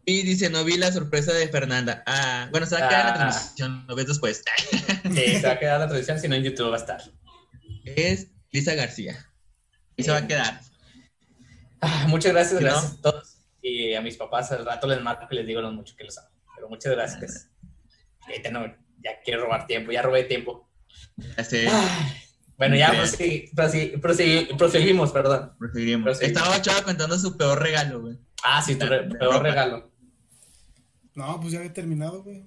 [0.07, 2.03] Y dice, no vi la sorpresa de Fernanda.
[2.07, 3.17] Ah, bueno, se va a quedar la Ah.
[3.31, 4.43] transmisión, lo ves después.
[5.15, 7.03] Sí, se va a quedar la tradición, si no en YouTube va a estar.
[7.85, 9.31] Es Lisa García.
[9.97, 10.61] Y se va a quedar.
[11.87, 12.71] Ah, muchas gracias, ¿Sí, no?
[12.71, 13.39] gracias a todos.
[13.63, 16.17] Y a mis papás al rato les marco y les digo lo mucho que los
[16.19, 16.29] amo.
[16.55, 17.51] Pero muchas gracias.
[18.23, 18.67] Ahorita no,
[19.03, 20.69] ya quiero robar tiempo, ya robé tiempo.
[21.37, 21.69] Ya sé,
[22.57, 23.03] Bueno, ya Bien.
[23.03, 25.53] prosegui- prosegui- prosegui- proseguimos, perdón.
[25.59, 26.23] Proseguimos.
[26.23, 28.19] Estaba Chava contando su peor regalo, güey.
[28.45, 29.43] Ah, sí, tu re- peor ropa.
[29.43, 29.91] regalo.
[31.15, 32.45] No, pues ya había terminado, güey.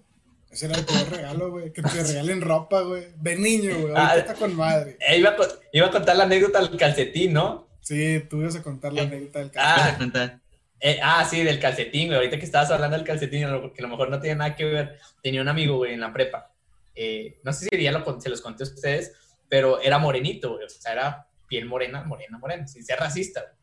[0.50, 1.74] Ese era el peor regalo, güey.
[1.74, 3.08] Que te regalen ropa, güey.
[3.18, 3.94] De niño, güey.
[3.96, 4.18] Ahorita Ah.
[4.18, 4.98] está con madre.
[5.08, 5.36] Eh, iba, a,
[5.74, 7.67] iba a contar la anécdota del calcetín, ¿no?
[7.88, 9.96] Sí, tú ibas a contar la Eh, anécdota del ¿Qué vas calcetín.
[9.96, 10.40] a contar?
[10.80, 12.18] Eh, ah, sí, del calcetín, güey.
[12.18, 15.00] Ahorita que estabas hablando del calcetín, porque a lo mejor no tiene nada que ver.
[15.24, 16.54] Tenía un amigo, güey, en la prepa.
[16.94, 19.14] Eh, no sé si ya lo, se los conté a ustedes,
[19.48, 20.66] pero era morenito, güey.
[20.66, 23.42] O sea, era piel morena, morena, morena, sin ser racista.
[23.42, 23.54] güey.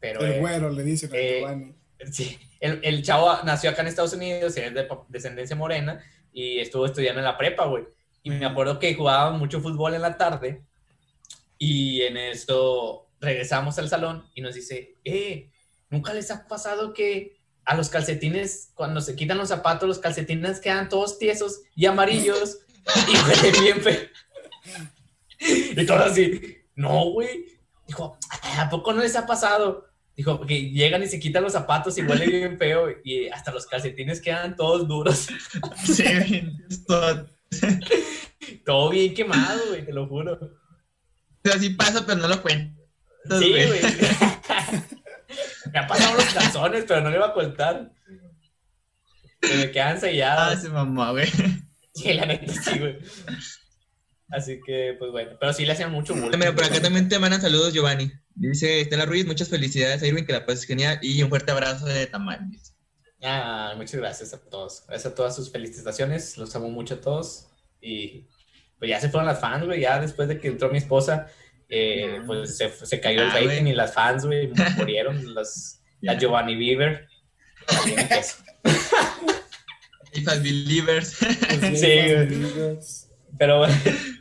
[0.00, 1.74] Pero, El eh, güero, le dicen a eh, Giovanni.
[2.10, 6.86] sí, el, el chavo nació acá en Estados Unidos, es de descendencia morena y estuvo
[6.86, 7.84] estudiando en la prepa, güey.
[8.24, 10.62] Y me acuerdo que jugaban mucho fútbol en la tarde
[11.58, 15.50] y en esto regresamos al salón y nos dice, eh,
[15.88, 20.60] ¿nunca les ha pasado que a los calcetines, cuando se quitan los zapatos, los calcetines
[20.60, 22.58] quedan todos tiesos y amarillos
[23.08, 24.00] y huelen bien feo?
[25.38, 27.46] Y todo así, no, güey.
[27.86, 28.18] Dijo,
[28.58, 29.86] ¿a poco no les ha pasado?
[30.16, 33.66] Dijo, que llegan y se quitan los zapatos y huele bien feo y hasta los
[33.66, 35.28] calcetines quedan todos duros,
[35.84, 36.04] Sí,
[38.64, 40.34] todo bien quemado, güey, te lo juro.
[40.34, 42.81] o sea, sí pasa, pero no lo cuento.
[43.38, 43.80] Sí, güey.
[45.72, 47.92] Me han pasado los calzones, pero no le iba a contar.
[49.42, 50.60] Se me quedan Ah, sellados.
[50.60, 51.28] se mamó, güey.
[51.94, 52.98] Sí, la neta sí, güey.
[54.30, 55.32] Así que, pues bueno.
[55.38, 56.38] Pero sí le hacían mucho bullying.
[56.38, 58.10] Mira, por acá también te mandan saludos, Giovanni.
[58.34, 61.84] Dice Estela Ruiz, muchas felicidades a Irving, que la pases genial y un fuerte abrazo
[61.86, 62.08] de
[62.50, 62.72] dice.
[63.22, 64.84] Ah, muchas gracias a todos.
[64.88, 66.38] Gracias a todas sus felicitaciones.
[66.38, 67.48] Los amo mucho a todos.
[67.80, 68.26] Y
[68.78, 69.80] pues ya se fueron las fans, güey.
[69.80, 71.28] Ya después de que entró mi esposa,
[71.74, 75.34] eh, pues se, se cayó el Ah, rating y las fans, güey, murieron.
[75.34, 76.18] Las, la Ya.
[76.20, 77.08] Giovanni Bieber.
[77.84, 77.96] Hey,
[80.24, 81.16] Fast Believers.
[81.74, 83.08] Sí, amigos.
[83.38, 83.62] Pero,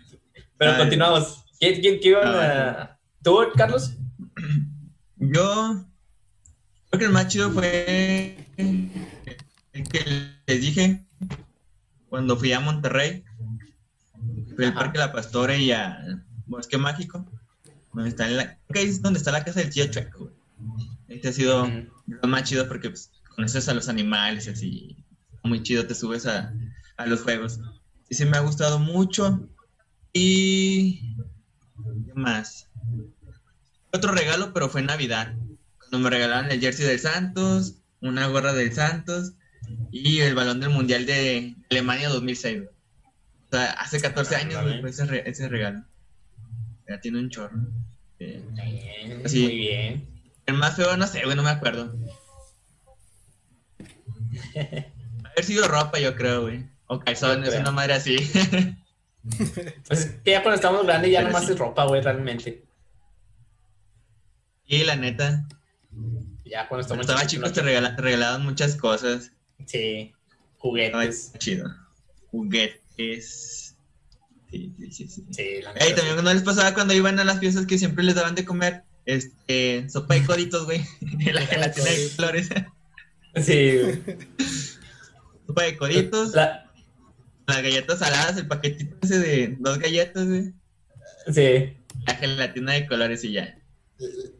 [0.57, 0.77] pero Ay.
[0.77, 1.43] continuamos.
[1.59, 2.99] ¿Quién, quién, quién iban Ah, a...
[3.23, 3.93] ¿Tú, Carlos?
[5.17, 5.85] Yo
[6.89, 11.05] creo que el más chido fue el que les dije
[12.09, 13.23] cuando fui a Monterrey.
[14.55, 14.79] Fui al Ajá.
[14.79, 17.25] Parque La Pastore y al Bosque Mágico.
[17.93, 20.31] Donde está la, que ahí es donde está la casa del tío Chueco.
[21.07, 21.67] Este ha sido
[22.07, 25.05] lo más chido porque pues, conoces a los animales y así.
[25.43, 26.53] Muy chido, te subes a,
[26.97, 27.59] a los juegos.
[28.09, 29.49] Y sí me ha gustado mucho.
[30.13, 31.15] Y...
[32.05, 32.67] ¿Qué más?
[33.91, 35.33] Otro regalo, pero fue en Navidad.
[35.79, 39.33] Cuando me regalaron el jersey del Santos, una gorra del Santos
[39.91, 42.57] y el balón del Mundial de Alemania 2006.
[42.59, 42.69] güey.
[42.69, 44.69] O sea, hace 14 años Ándale.
[44.79, 45.83] güey, fue ese, re- ese regalo.
[46.91, 47.57] Ya tiene un chorro.
[48.19, 48.43] Sí.
[48.51, 49.21] Bien.
[49.23, 50.07] Muy bien.
[50.45, 51.95] El más feo, no sé, güey, no me acuerdo.
[54.55, 56.65] Haber sido ropa, yo creo, güey.
[56.87, 57.61] O calzones, creo.
[57.61, 58.17] una madre así.
[59.23, 61.51] Pues es que ya cuando estamos grandes ya Pero nomás sí.
[61.53, 62.63] es ropa, güey, realmente.
[64.65, 65.47] y la neta,
[66.43, 69.31] Ya cuando cuando estamos estaba chico te regala- regalaban muchas cosas.
[69.67, 70.11] Sí,
[70.57, 71.33] juguetes.
[71.37, 71.69] chido.
[72.31, 73.70] Juguetes.
[74.51, 75.25] Sí, sí, sí.
[75.31, 75.45] sí.
[75.95, 78.83] También no les pasaba cuando iban a las fiestas que siempre les daban de comer
[79.05, 80.81] este sopa de coditos, güey.
[81.33, 82.49] la gelatina de flores.
[83.41, 83.99] Sí, güey.
[85.47, 86.67] sopa de coditos, La-
[87.47, 90.53] las galletas saladas, el paquetito ese de dos galletas, güey.
[91.31, 91.77] sí.
[92.07, 93.57] La gelatina de colores y ya.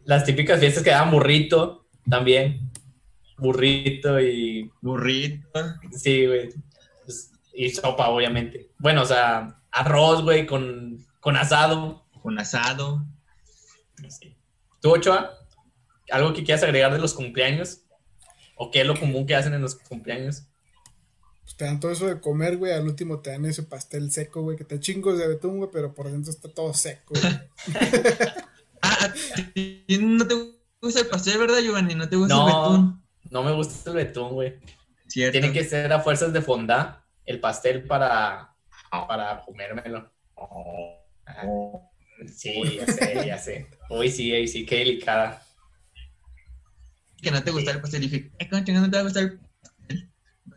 [0.04, 2.70] Las típicas fiestas que daban burrito también.
[3.38, 4.70] Burrito y.
[4.80, 5.60] Burrito.
[5.92, 6.48] Sí, güey.
[7.04, 8.70] Pues, Y sopa, obviamente.
[8.78, 12.06] Bueno, o sea, arroz, güey, con, con asado.
[12.22, 13.04] con asado.
[14.08, 14.36] Sí.
[14.80, 15.32] ¿Tú, Ochoa?
[16.10, 17.82] ¿Algo que quieras agregar de los cumpleaños?
[18.56, 20.44] ¿O qué es lo común que hacen en los cumpleaños?
[21.42, 22.72] Pues te dan todo eso de comer, güey.
[22.72, 24.56] Al último te dan ese pastel seco, güey.
[24.56, 25.70] Que te chingos de betún, güey.
[25.72, 27.40] Pero por dentro está todo seco, güey.
[28.84, 29.12] Ah, ¿a
[29.54, 30.34] ti no te
[30.80, 31.94] gusta el pastel, ¿verdad, Giovanni?
[31.94, 33.02] ¿No te gusta el No, betún?
[33.30, 34.58] no me gusta el betún, güey.
[35.06, 35.38] Cierto.
[35.38, 38.51] Tiene que ser a fuerzas de fondá el pastel para,
[38.92, 40.12] para comérmelo.
[40.36, 41.48] Ah,
[42.36, 43.66] Sí, ya sé, ya sé.
[43.90, 45.44] Uy, sí, sí, qué delicada.
[47.20, 48.30] Que no te gusta el pastel.
[48.38, 50.10] Ay, ¿cómo chingados no te va a gustar el pastel?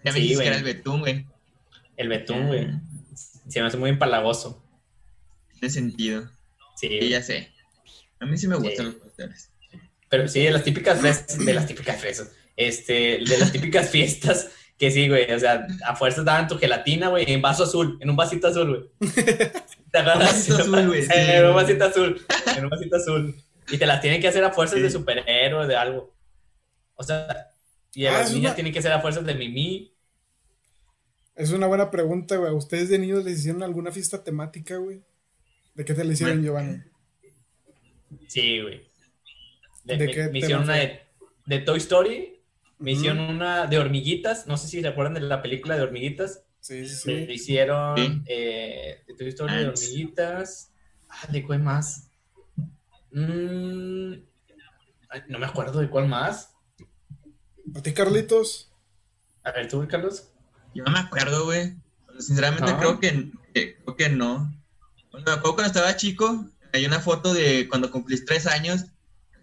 [0.03, 1.25] Ya me Sí, dijiste que era el betún, güey.
[1.97, 2.67] El betún, güey.
[3.47, 4.63] Se me hace muy empalagoso.
[5.53, 6.29] Tiene sentido.
[6.75, 7.51] Sí, Sí, ya sé.
[8.19, 9.51] A mí sí me gustan los pasteles.
[10.09, 14.91] pero sí, de las típicas de las típicas fresas, este, de las típicas fiestas, que
[14.91, 18.15] sí, güey, o sea, a fuerzas daban tu gelatina, güey, en vaso azul, en un
[18.15, 19.11] vasito azul, güey.
[19.91, 20.49] ¿Te acuerdas?
[20.49, 21.11] Un vasito azul, güey, sí.
[21.15, 22.25] En un vasito azul,
[22.57, 23.35] en un vasito azul.
[23.71, 24.83] Y te las tienen que hacer a fuerzas Sí.
[24.83, 26.13] de superhéroe, de algo.
[26.95, 27.27] O sea,
[27.93, 29.93] y a Ah, las niñas una- tienen que ser a fuerzas de mimi.
[31.35, 32.51] Es una buena pregunta, güey.
[32.53, 35.01] ¿Ustedes de niños les hicieron alguna fiesta temática, güey?
[35.73, 36.41] ¿De qué te la hicieron.
[36.43, 36.81] Giovanni?
[38.27, 38.89] Sí, güey.
[39.83, 42.34] De- ¿De me, qué me hicieron una de Toy Story,
[42.79, 46.43] me hicieron una de hormiguitas, no sé si se acuerdan de la película de hormiguitas.
[46.59, 47.31] Sí, sí, Me sí.
[47.33, 48.21] hicieron Sí.
[48.27, 49.81] eh, de Toy Story de Ants.
[49.83, 50.71] hormiguitas.
[51.09, 52.09] Ah, ¿de cuál más?
[53.11, 54.13] Mm,
[55.09, 56.51] Ay, no me acuerdo de cuál más.
[57.75, 58.71] ¿A ti, Carlitos?
[59.43, 60.31] A ver, tú, Carlos.
[60.73, 61.75] Yo no me acuerdo, güey.
[62.19, 62.77] Sinceramente ¿No?
[62.79, 64.51] creo que, que- creo que no.
[65.11, 68.85] Bueno, me acuerdo cuando estaba chico, hay una foto de cuando cumplís tres años,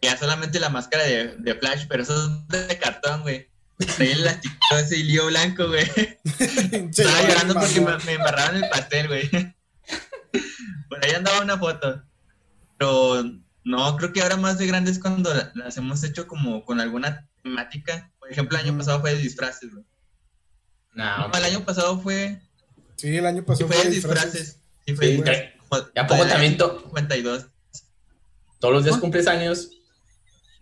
[0.02, 3.48] ya solamente la máscara de, de Flash, pero eso es de cartón, güey.
[3.96, 5.84] Traía el elástico ese hilillo blanco, güey.
[6.24, 9.30] Estaba llorando porque me, me embarraron el pastel, güey.
[10.88, 12.02] Por ahí andaba una foto.
[12.78, 13.22] Pero
[13.64, 16.80] no, creo que ahora más de grande es cuando la- las hemos hecho como con
[16.80, 18.10] alguna temática.
[18.18, 19.84] Por ejemplo, el año pasado fue de disfraces, güey.
[20.94, 22.40] No, No, el año pasado fue,
[22.96, 24.58] Sí, el año sí pasado fue de disfraces.
[24.86, 27.46] Sí, fue Sí, de que- como- ¿Y a poco también año to- 52.
[28.60, 29.70] todos los días cumples años.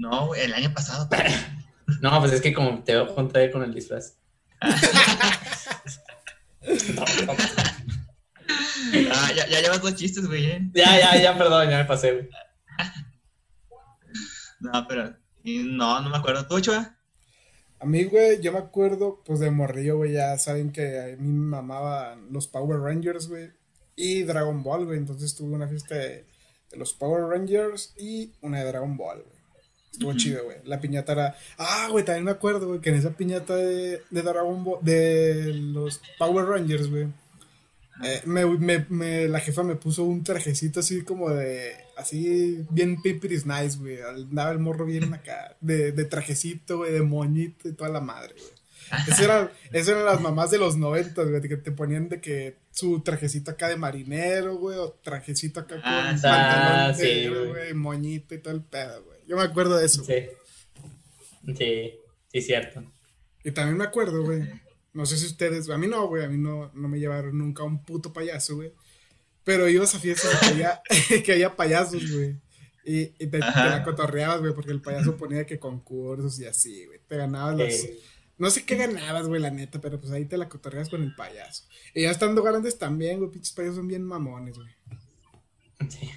[0.00, 1.08] No, güey, el año pasado.
[2.00, 4.16] No, pues es que como te veo contraer con el disfraz.
[6.94, 7.32] No, no.
[9.12, 10.44] Ah, ya, ya llevas dos chistes, güey.
[10.44, 10.70] ¿eh?
[10.72, 12.28] Ya, ya, ya, perdón, ya me pasé, güey.
[14.60, 16.46] No, pero no, no me acuerdo.
[16.46, 16.96] ¿Tú, Chua?
[17.78, 21.28] A mí, güey, yo me acuerdo, pues de morrillo, güey, ya saben que a mí
[21.28, 23.50] me mamaban los Power Rangers, güey,
[23.96, 24.98] y Dragon Ball, güey.
[24.98, 26.26] Entonces tuve una fiesta de,
[26.70, 29.29] de los Power Rangers y una de Dragon Ball, güey.
[29.92, 30.58] Estuvo chido, güey.
[30.64, 31.36] La piñata era.
[31.58, 35.52] Ah, güey, también me acuerdo, güey, que en esa piñata de, de Dragon Ball, de
[35.54, 37.08] los Power Rangers, güey.
[38.04, 41.72] eh, me, me- me- la jefa me puso un trajecito así como de.
[41.96, 43.98] Así, bien pipiris nice, güey.
[44.00, 45.56] Andaba el morro bien acá.
[45.60, 48.60] De, de trajecito, güey, de moñito y toda la madre, güey.
[49.08, 52.56] Eso era, eso eran las mamás de los noventas, güey, que te ponían de que
[52.70, 56.22] su trajecito acá de marinero, güey, o trajecito acá con Ah, sí.
[56.22, 57.48] pantalón sí, negro, güey.
[57.50, 59.09] güey, moñito y todo el pedo, güey.
[59.30, 60.02] Yo me acuerdo de eso.
[60.02, 60.26] Sí.
[61.56, 62.00] Sí,
[62.32, 62.82] sí, cierto.
[63.44, 64.42] Y también me acuerdo, güey.
[64.92, 67.62] No sé si ustedes, a mí no, güey, a mí no, no me llevaron nunca
[67.62, 68.72] a un puto payaso, güey.
[69.44, 70.82] Pero ibas a fiestas que había,
[71.24, 72.40] que había payasos, güey.
[72.84, 76.86] Y, y te, te la cotorreabas, güey, porque el payaso ponía que concursos y así,
[76.86, 76.98] güey.
[77.06, 78.00] Te ganabas Sí.
[78.36, 81.14] No sé qué ganabas, güey, la neta, pero pues ahí te la cotorreas con el
[81.14, 81.68] payaso.
[81.94, 84.70] Y ya estando grandes también, güey, pinches payasos son bien mamones, güey.
[85.88, 86.10] Sí.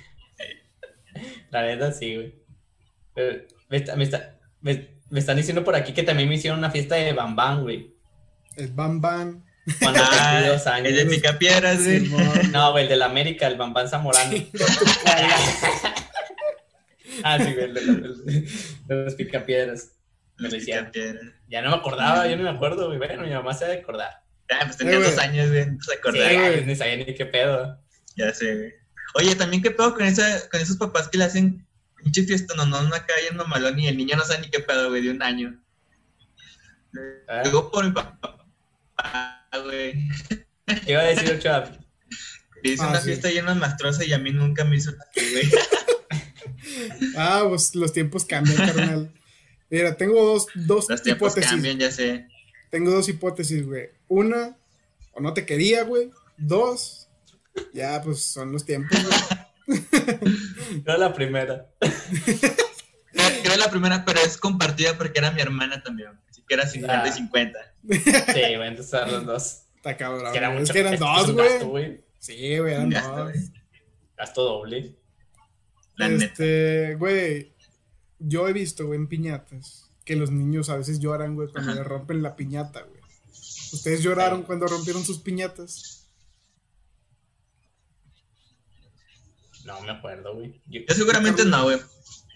[1.51, 2.42] La neta, sí, güey.
[3.15, 6.71] Me, está- me, está- me- me están diciendo por aquí que también me hicieron una
[6.71, 7.93] fiesta de Bam Güey.
[8.55, 9.43] El Bam Bam.
[9.79, 11.13] Cuando cumplí dos Ah, el de años.
[11.15, 12.09] Picapiedras, güey.
[12.51, 14.31] No, güey, el de la América, el Bam Zamorano.
[17.23, 17.97] ah, sí, güey, el de los,
[18.27, 18.45] el
[18.87, 19.91] de los picapiedras.
[20.39, 20.91] Me lo hicieron.
[21.47, 22.97] Ya no me acordaba, yo no me acuerdo, güey.
[22.97, 24.09] Bueno, mi mamá se ha de acordar.
[24.49, 25.65] Ah, pues tenías Eh, dos años, güey.
[25.67, 26.31] No se Sí, acordaba.
[26.49, 27.79] güey, ni sabía ni qué pedo.
[28.15, 28.73] Ya sé, güey.
[29.15, 31.65] Oye, también qué pedo con, esa, con esos papás que le hacen
[32.03, 34.59] pinche fiesta, no, no, acá y en mamalón y el niño no sabe ni qué
[34.59, 35.59] pedo, güey, de un año.
[37.43, 38.47] Luego por mi papá,
[39.63, 40.07] güey.
[40.85, 41.77] ¿Qué iba a decir, Ochoa?
[42.61, 43.07] que Hizo Ah, una sí.
[43.07, 45.49] fiesta llena mastrosa y a mí nunca me hizo nada, güey.
[47.17, 49.13] Ah, pues los tiempos cambian, carnal.
[49.69, 51.51] Mira, tengo dos, dos Los tiempos hipótesis.
[51.51, 52.27] cambian, ya sé.
[52.71, 53.89] Tengo dos hipótesis, güey.
[54.07, 54.55] Una,
[55.13, 56.09] o no te quería, güey.
[56.37, 57.09] Dos,
[57.73, 59.13] ya, pues son los tiempos, güey.
[60.85, 61.67] Era la primera.
[63.43, 66.09] Creo la primera, pero es compartida porque era mi hermana también.
[66.29, 67.13] Así que era 50 y Ah.
[67.13, 67.59] 50.
[67.83, 69.59] Sí, güey, entonces eran los dos.
[69.75, 70.25] Está cabrón.
[70.25, 70.59] Es que, era güey.
[70.59, 71.31] mucho, es que eran dos,
[71.67, 72.03] güey.
[72.19, 73.31] Sí, güey, eran gasto, dos.
[73.31, 73.43] güey.
[74.17, 74.95] Gasto doble.
[75.95, 76.25] La neta.
[76.25, 77.53] Este, güey,
[78.19, 81.79] yo he visto, güey, en piñatas, que los niños a veces lloran, güey, cuando Ajá.
[81.81, 83.01] le rompen la piñata, güey.
[83.73, 84.45] ¿Ustedes lloraron Sí.
[84.47, 86.02] cuando rompieron sus piñatas?
[89.65, 90.61] No me acuerdo, güey.
[90.67, 91.77] Yo- Yo seguramente no, güey.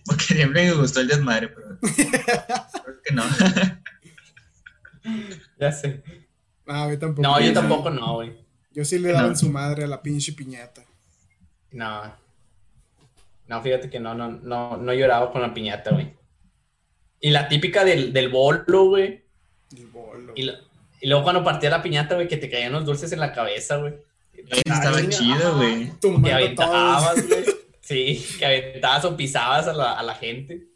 [0.06, 1.78] Porque siempre me gustó el desmadre, pero.
[2.84, 3.24] Creo que no.
[5.60, 6.04] Ya sé.
[6.68, 7.22] Ah, güey, tampoco.
[7.28, 8.36] No, yo tampoco no, güey.
[8.74, 9.36] Yo sí le daban No.
[9.38, 10.84] su madre a la pinche piñata.
[11.72, 12.14] No.
[13.48, 16.14] No, fíjate que no, no, no, no lloraba con la piñata, güey.
[17.22, 19.24] Y la típica del, del bolo, güey.
[19.76, 20.34] El bolo.
[20.36, 20.54] Y, lo-
[21.00, 23.78] y luego cuando partía la piñata, güey, que te caían los dulces en la cabeza,
[23.78, 23.96] güey.
[24.50, 25.91] Estaba Ay, chido, güey.
[26.00, 27.45] Que aventabas, güey.
[27.82, 30.68] Sí, que aventabas o pisabas a la, a la gente.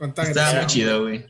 [0.00, 1.26] Estaba muy chido, güey.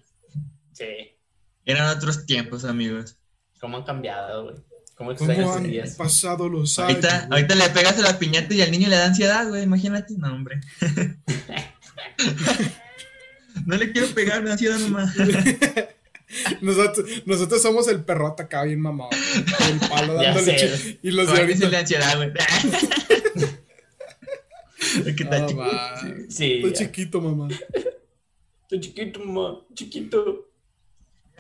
[0.73, 1.17] Sí.
[1.65, 3.17] Eran otros tiempos, amigos.
[3.61, 4.57] ¿Cómo han cambiado, güey?
[4.97, 5.97] ¿Cómo ¿Cómo han días?
[5.97, 7.05] pasado los años?
[7.05, 9.63] Ahorita, ahorita le pegas a la piñata y al niño le da ansiedad, güey.
[9.63, 10.61] Imagínate, no, hombre.
[13.67, 15.15] no le quiero pegar, me da ansiedad nomás.
[16.61, 19.11] Nosotros, nosotros somos el perrota acá bien mamado.
[19.71, 20.99] El palo dándole sé.
[21.03, 21.65] Y los de sí ahorita.
[21.67, 22.33] le da ansiedad, güey.
[25.17, 25.61] Que está Ah, chico.
[25.61, 26.01] va.
[26.29, 26.53] Sí.
[26.55, 26.77] Estoy ya.
[26.79, 27.49] chiquito, mamá.
[28.63, 29.59] Estoy chiquito, mamá.
[29.75, 30.49] Chiquito.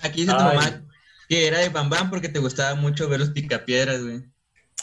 [0.01, 0.83] Aquí dice tu mamá
[1.29, 4.23] que era de Bambam porque te gustaba mucho ver los picapiedras, güey.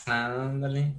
[0.05, 0.93] Ándale.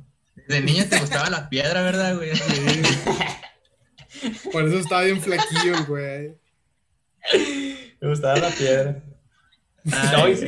[0.49, 2.31] De niño te gustaba la piedra, ¿verdad, güey?
[4.53, 6.35] Por eso estaba bien flaquillo el güey.
[8.01, 9.03] Me gustaba la piedra.
[9.83, 10.47] No, sí,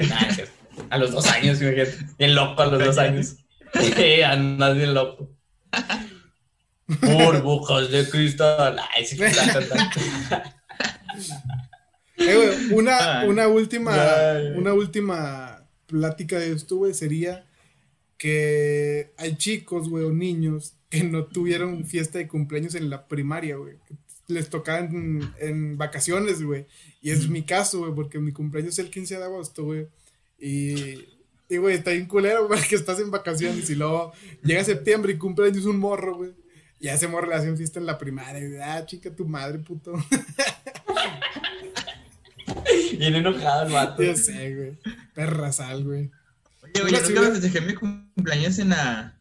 [0.90, 1.96] a los dos años, imagínate.
[2.18, 3.36] Bien loco a los dos años.
[3.72, 5.30] Sí, andas bien loco.
[6.86, 8.78] Burbujas de cristal.
[8.94, 9.18] Ay, sí.
[12.18, 13.28] Eh, güey, una, Ay.
[13.28, 14.52] una última, Ay.
[14.54, 17.44] una última plática de esto, güey, sería
[18.16, 23.56] que hay chicos, güey, o niños que no tuvieron fiesta de cumpleaños en la primaria,
[23.56, 23.78] güey.
[23.88, 23.94] que
[24.28, 26.66] Les tocaban en, en vacaciones, güey.
[27.00, 29.88] Y es mi caso, güey, porque mi cumpleaños es el 15 de agosto, güey.
[30.38, 31.06] Y,
[31.48, 34.12] y, güey, está bien culero, güey, que estás en vacaciones y luego
[34.42, 36.32] llega septiembre y cumpleaños un morro, güey.
[36.80, 38.40] Y a ese morro le hacen fiesta en la primaria.
[38.40, 39.92] Y, ah, chica, tu madre, puto.
[42.98, 44.02] Bien enojado el vato.
[44.02, 44.78] Yo sé, güey.
[45.14, 46.10] Perra sal, güey.
[46.62, 49.16] Oye, güey, yo nunca me festejé mi cumpleaños en la,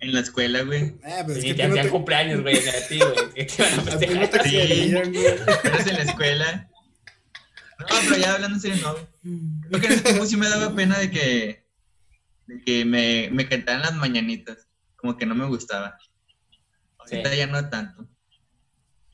[0.00, 0.94] en la escuela, güey.
[1.04, 3.34] Ah, es Sí, que te no te, cumpleaños, güey, a ti, güey.
[3.34, 4.44] que te van a no te festejar.
[4.44, 4.50] Sí.
[4.50, 5.24] querían, güey.
[5.62, 6.70] Pero es en la escuela.
[7.80, 8.92] No, pero ya hablando serio, no.
[8.94, 9.06] güey.
[9.68, 11.66] Creo que en ese tiempo sí me daba pena de que,
[12.46, 14.68] de que me, me cantaran las mañanitas.
[14.96, 15.96] Como que no me gustaba.
[16.98, 17.36] Ahorita Sí.
[17.36, 18.02] ya no tanto.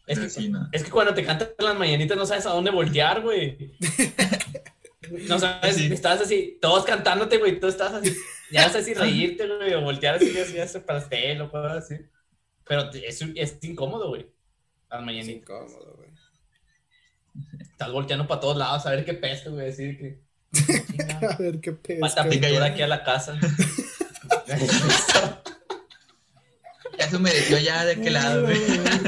[0.07, 0.69] Es Pero que, sí, no.
[0.73, 3.77] es que cuando te cantan las mañanitas no sabes a dónde voltear, güey.
[5.29, 5.93] No sabes, Sí.
[5.93, 8.17] estás así, todos cantándote, güey, tú estás así,
[8.55, 11.97] ya no sabes si reírte, güey, o voltear así, así, hacer pastel o cosas así.
[12.67, 14.27] Pero es, es incómodo, güey.
[14.89, 15.43] Las Es mañanitas.
[15.43, 16.11] incómodo, güey.
[17.61, 20.23] Estás volteando para todos lados a ver qué peste, güey, así que.
[21.27, 22.07] A ver qué pesca.
[22.07, 23.37] Falta Te pintura aquí a la casa.
[26.97, 28.57] Ya se humedeció ya de aquel lado, güey.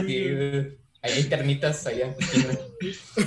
[0.06, 0.78] Sí, güey.
[1.02, 2.12] Ahí hay termitas allá.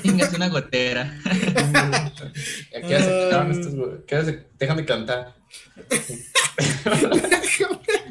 [0.02, 1.18] Chingas una gotera.
[1.26, 4.06] ¿A qué hora se acaban estos, güey?
[4.06, 5.39] ¿Qué de cantar?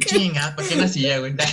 [0.06, 1.34] Chinga, ¿para qué nacía, güey?
[1.38, 1.46] Ah,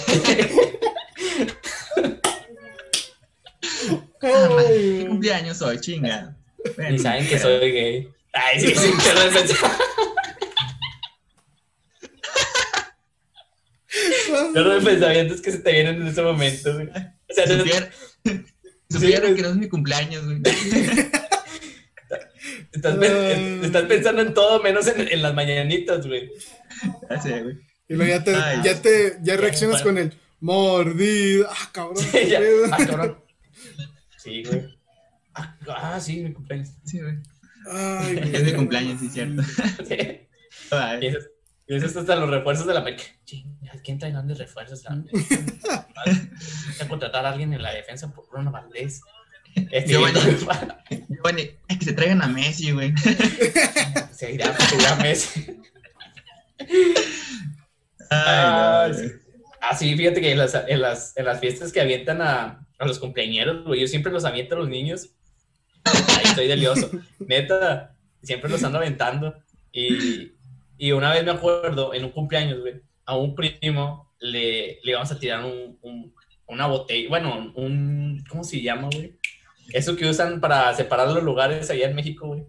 [4.21, 5.79] ¿Qué cumpleaños hoy?
[5.79, 6.36] Chinga.
[6.89, 8.09] Ni saben que soy gay.
[8.33, 9.71] Ay, sí, sí, qué repensar.
[14.53, 16.88] Los pensamientos que se te vienen en ese momento, güey.
[16.88, 17.89] O sea, no- Supiera-
[18.89, 20.41] Supieron Sí, que no es mi cumpleaños, güey.
[22.76, 26.32] estás, pen- estás pensando en todo menos en, en las mañanitas, güey.
[27.88, 28.61] Y luego ya te, Ay.
[28.63, 29.99] ya te, ya reaccionas bueno.
[30.01, 31.47] con el mordida.
[31.49, 31.97] Ah, cabrón.
[31.97, 32.39] Sí, ya.
[32.71, 33.23] Ah, cabrón.
[34.17, 34.76] Sí, güey.
[35.34, 36.69] Ah, ah, sí, mi cumpleaños.
[36.86, 37.15] Sí, güey.
[37.71, 38.32] Ay.
[38.34, 39.41] Es mi cumpleaños, sí, cierto.
[39.88, 39.97] Sí.
[41.01, 41.19] Y eso,
[41.67, 43.03] y eso es hasta los refuerzos de la América.
[43.84, 44.84] ¿quién trae grandes refuerzos?
[44.88, 45.88] a la América?
[46.89, 49.01] Contratar a alguien en la defensa por Bruno Valdés.
[49.71, 50.19] Este, Giovanni.
[51.09, 52.93] Giovanni, ay, que se traigan a Messi, güey.
[54.11, 55.45] se irá, se irá Messi.
[56.59, 56.95] Ay,
[58.11, 59.01] Ah, no, sí.
[59.07, 59.13] güey.
[59.61, 62.85] Ah, sí, fíjate que en las, en las, en las fiestas que avientan a, a
[62.85, 65.09] los cumpleañeros, güey, yo siempre los aviento a los niños.
[65.83, 66.91] Ahí estoy delioso.
[67.19, 69.35] Neta, siempre los ando aventando.
[69.71, 70.33] Y,
[70.77, 72.75] y una vez me acuerdo, en un cumpleaños, güey,
[73.05, 76.13] a un primo le, le íbamos a tirar un, un-
[76.47, 79.17] una botella, bueno, un, ¿cómo se llama, güey?
[79.70, 82.43] Eso que usan para separar los lugares allá en México, güey.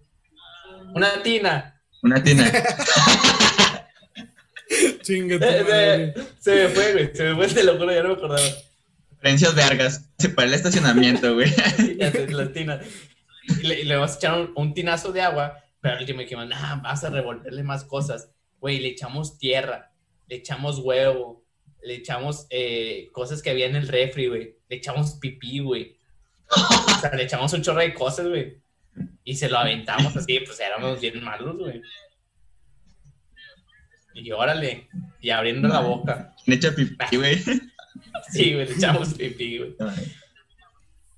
[0.94, 1.80] Una tina.
[2.02, 2.50] Una tina.
[5.02, 8.02] Chinga tu Eh, eh, se me fue, güey, se me fue, te lo juro, ya
[8.02, 8.46] no me acordaba.
[9.12, 10.08] Referencias vergas.
[10.18, 11.50] Se para el estacionamiento, güey.
[12.28, 12.84] Las tinas.
[13.60, 16.20] Y le, y le vamos a echar un, un tinazo de agua, pero al último
[16.20, 18.30] dijimos, nah, vas a revolverle más cosas.
[18.58, 19.92] Güey, le echamos tierra,
[20.26, 21.44] le echamos huevo,
[21.82, 24.56] le echamos eh, cosas que había en el refri, güey.
[24.68, 25.95] Le echamos pipí, güey.
[26.96, 28.58] O sea, le echamos un chorro de cosas, güey.
[29.24, 31.82] Y se lo aventamos así, pues éramos bien malos, güey.
[34.14, 34.88] Y órale,
[35.20, 36.34] y abriendo la boca.
[36.46, 37.42] Le echa pipí, güey.
[38.30, 39.76] Sí, güey, le echamos pipí, güey.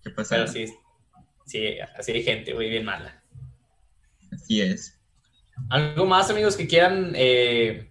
[0.02, 0.36] ¿Qué pasa?
[0.36, 0.66] Pero sí,
[1.46, 3.22] sí, así hay gente, güey, bien mala.
[4.32, 4.98] Así es.
[5.70, 7.90] ¿Algo más, amigos, que quieran eh,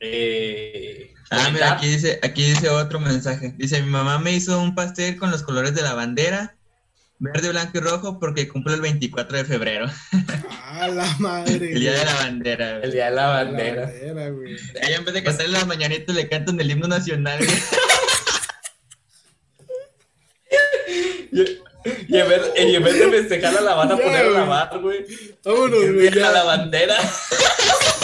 [0.00, 0.85] eh,
[1.30, 3.54] Ah, mira, aquí dice, aquí dice otro mensaje.
[3.56, 6.54] Dice, mi mamá me hizo un pastel con los colores de la bandera,
[7.18, 9.86] verde, blanco y rojo, porque cumple el 24 de febrero,
[10.78, 11.54] Ah, la madre.
[11.72, 12.70] el día de la bandera.
[12.74, 12.92] El güey.
[12.92, 13.82] día de la La bandera.
[13.86, 14.56] bandera, güey.
[14.82, 17.38] Ahí en vez de cantarle las mañanitas, le cantan el himno nacional.
[17.38, 17.50] güey.
[21.32, 21.40] Y,
[22.08, 25.04] y en vez, y en vez de festejarla, la van a poner a lavar, güey.
[25.44, 26.08] Vámonos, El güey.
[26.10, 26.96] día de la Ya, bandera.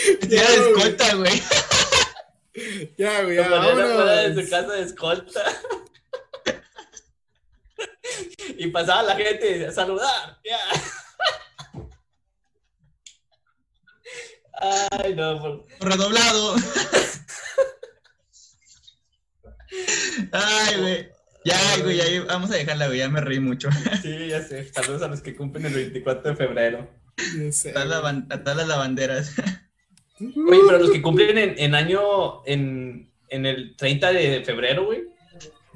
[0.28, 1.42] Día de escolta, güey.
[2.98, 3.36] ya, güey.
[3.36, 4.50] La Ya, afuera de su vámonos.
[4.50, 5.44] casa de escolta.
[8.58, 10.38] Y pasaba la gente a saludar.
[10.44, 10.58] Ya.
[14.60, 16.56] Ay, no, por- Redoblado.
[20.32, 21.08] Ay, güey.
[21.44, 22.98] Ya, güey, ya vamos a dejarla, güey.
[22.98, 23.70] Ya me reí mucho.
[24.02, 24.70] Sí, ya sé.
[24.70, 26.90] Saludos a los que cumplen el 24 de febrero.
[27.38, 29.30] Ya sé, A todas las ban- a todas las lavanderas.
[30.20, 35.04] Oye, pero los que cumplen en, en año, en, en el 30 de febrero, güey.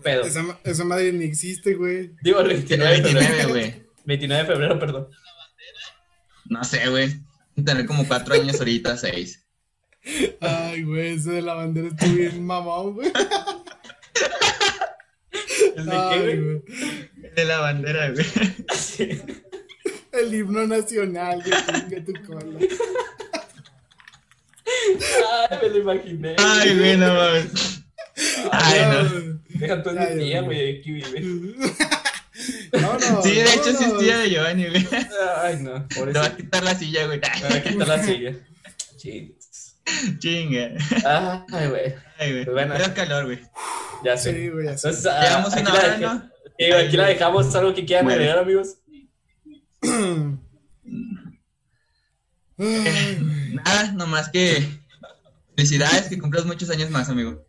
[0.02, 0.22] Pedo.
[0.22, 2.10] Esa, esa madre ni existe, güey.
[2.22, 3.20] Digo, el 29 de febrero.
[3.20, 3.82] 29, güey.
[4.04, 5.08] 29 de febrero, perdón.
[6.46, 7.08] No sé, güey.
[7.64, 9.46] Tener como cuatro años ahorita, seis.
[10.40, 13.10] Ay, güey, ese de la bandera estuvo bien mamón, güey.
[15.76, 16.40] ¿El de qué, Ay, güey?
[16.42, 16.62] güey.
[17.34, 18.26] De la bandera, güey.
[18.76, 19.08] Sí.
[20.12, 21.42] El himno nacional,
[21.88, 22.58] güey, tu cola.
[25.50, 26.36] Ay, me lo imaginé.
[26.38, 27.82] Ay, güey, no mames.
[28.50, 29.40] Ay, no.
[29.48, 31.20] Deja Ay, mi tía, güey, aquí vive.
[32.72, 33.22] No, no.
[33.22, 34.86] Sí, de hecho, sí es tía de Giovanni, güey.
[35.42, 35.86] Ay, no.
[35.88, 37.20] Por Le va a quitar la silla, güey.
[37.20, 38.32] Me voy a quitar la silla.
[38.96, 39.76] Chis.
[40.18, 40.70] Chinga.
[41.52, 41.94] Ay, güey.
[42.18, 42.44] Ay, güey.
[42.44, 42.74] Pues bueno.
[42.76, 43.40] Pero calor, güey.
[44.04, 44.32] Ya sé.
[44.34, 44.88] Sí, güey, así.
[44.88, 46.30] Entonces, ah, Llevamos una la hora, dejé- ¿no?
[46.58, 47.54] Sí, güey, aquí la dejamos.
[47.54, 48.20] ¿Algo que quieran Bueno.
[48.20, 48.78] agregar, amigos?
[53.54, 54.66] Nada, nomás que
[55.56, 57.46] felicidades, que cumplas muchos años más, amigo.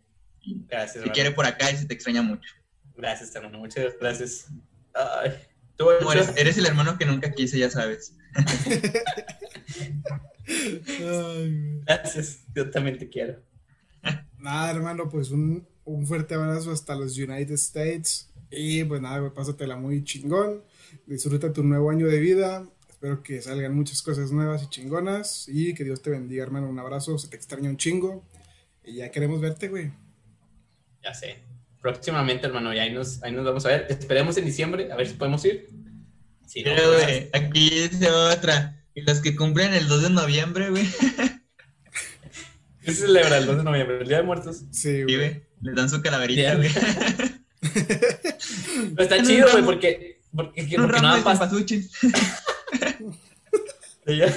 [0.67, 1.13] Gracias, Te hermano.
[1.13, 2.49] quiere por acá y se te extraña mucho.
[2.95, 3.59] Gracias, hermano.
[3.59, 4.47] Muchas gracias.
[4.93, 5.33] Ay.
[5.75, 8.13] ¿Tú, eres, eres el hermano que nunca quise, ya sabes.
[11.85, 12.39] Gracias.
[12.53, 13.41] Yo también te quiero.
[14.37, 18.29] Nada, hermano, pues un, un fuerte abrazo hasta los United States.
[18.51, 20.63] Y pues nada, pásatela muy chingón.
[21.05, 22.65] Disfruta tu nuevo año de vida.
[23.05, 25.47] Espero que salgan muchas cosas nuevas y chingonas.
[25.47, 26.67] Y que Dios te bendiga, hermano.
[26.67, 28.25] Un abrazo, se te extraña un chingo.
[28.83, 29.91] Y ya queremos verte, güey.
[31.03, 31.37] Ya sé.
[31.83, 33.85] Próximamente, hermano, y ahí nos, ahí nos vamos a ver.
[33.91, 35.69] Esperemos en diciembre, a ver si podemos ir.
[36.47, 38.83] Sí, no, Pero, pues, güey, aquí dice otra.
[38.95, 40.87] Y los que cumplen el 2 de noviembre, güey.
[42.81, 43.99] ¿Qué se celebra el 2 de noviembre?
[44.01, 44.63] ¿El Día de Muertos?
[44.71, 45.43] Sí, Sí, güey.
[45.61, 46.71] Les dan su calaverita, güey.
[48.95, 51.23] Pero está chido, güey, porque, porque, porque, ramo nada de
[54.05, 54.07] más cempasúchil.
[54.07, 54.33] de ya-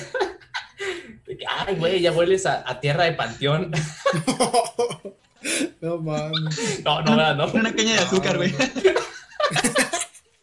[1.26, 3.70] de que, Ay, güey, ya vuelves a, a tierra de panteón.
[5.80, 6.82] no mames.
[6.84, 7.46] No, no, no, no.
[7.52, 8.54] Una caña de azúcar, güey.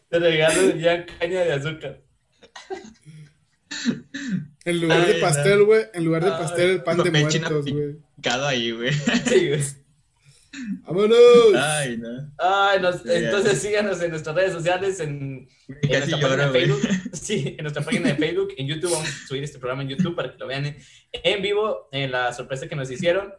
[0.10, 2.02] Te regalo ya caña de azúcar.
[4.66, 5.84] En lugar Ay, de pastel, güey.
[5.94, 7.98] En lugar de pastel, el pan de muertos, güey.
[8.16, 8.94] Picado ahí, güey.
[8.94, 9.64] Sí, güey.
[10.84, 11.18] ¡Vámonos!
[11.58, 12.32] Ay, no.
[12.38, 13.14] Ay, nos- Ya.
[13.16, 16.80] entonces síganos en nuestras redes sociales, en, en nuestra página lloro, de güey.
[16.82, 17.10] Facebook.
[17.14, 18.92] Sí, en nuestra página de Facebook, en YouTube.
[18.92, 20.78] Vamos a subir este programa en YouTube para que lo vean en,
[21.12, 23.34] en vivo, en la sorpresa que nos hicieron.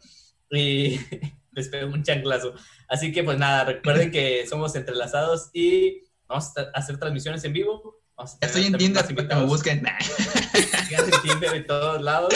[0.51, 0.99] Y
[1.53, 2.55] les pego un chanclazo.
[2.89, 8.01] Así que, pues nada, recuerden que somos entrelazados y vamos a hacer transmisiones en vivo.
[8.41, 9.83] Ya estoy en Tinder que me busquen.
[10.89, 12.33] Síganme en Tinder de todos lados.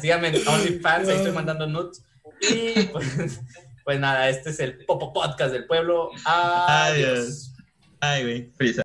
[0.00, 2.04] Síganme en OnlyFans, ahí estoy mandando nudes.
[2.48, 3.40] Y pues,
[3.84, 6.10] pues nada, este es el Popo Podcast del Pueblo.
[6.24, 7.54] Adiós.
[8.00, 8.52] Ay, güey.
[8.56, 8.80] Feliz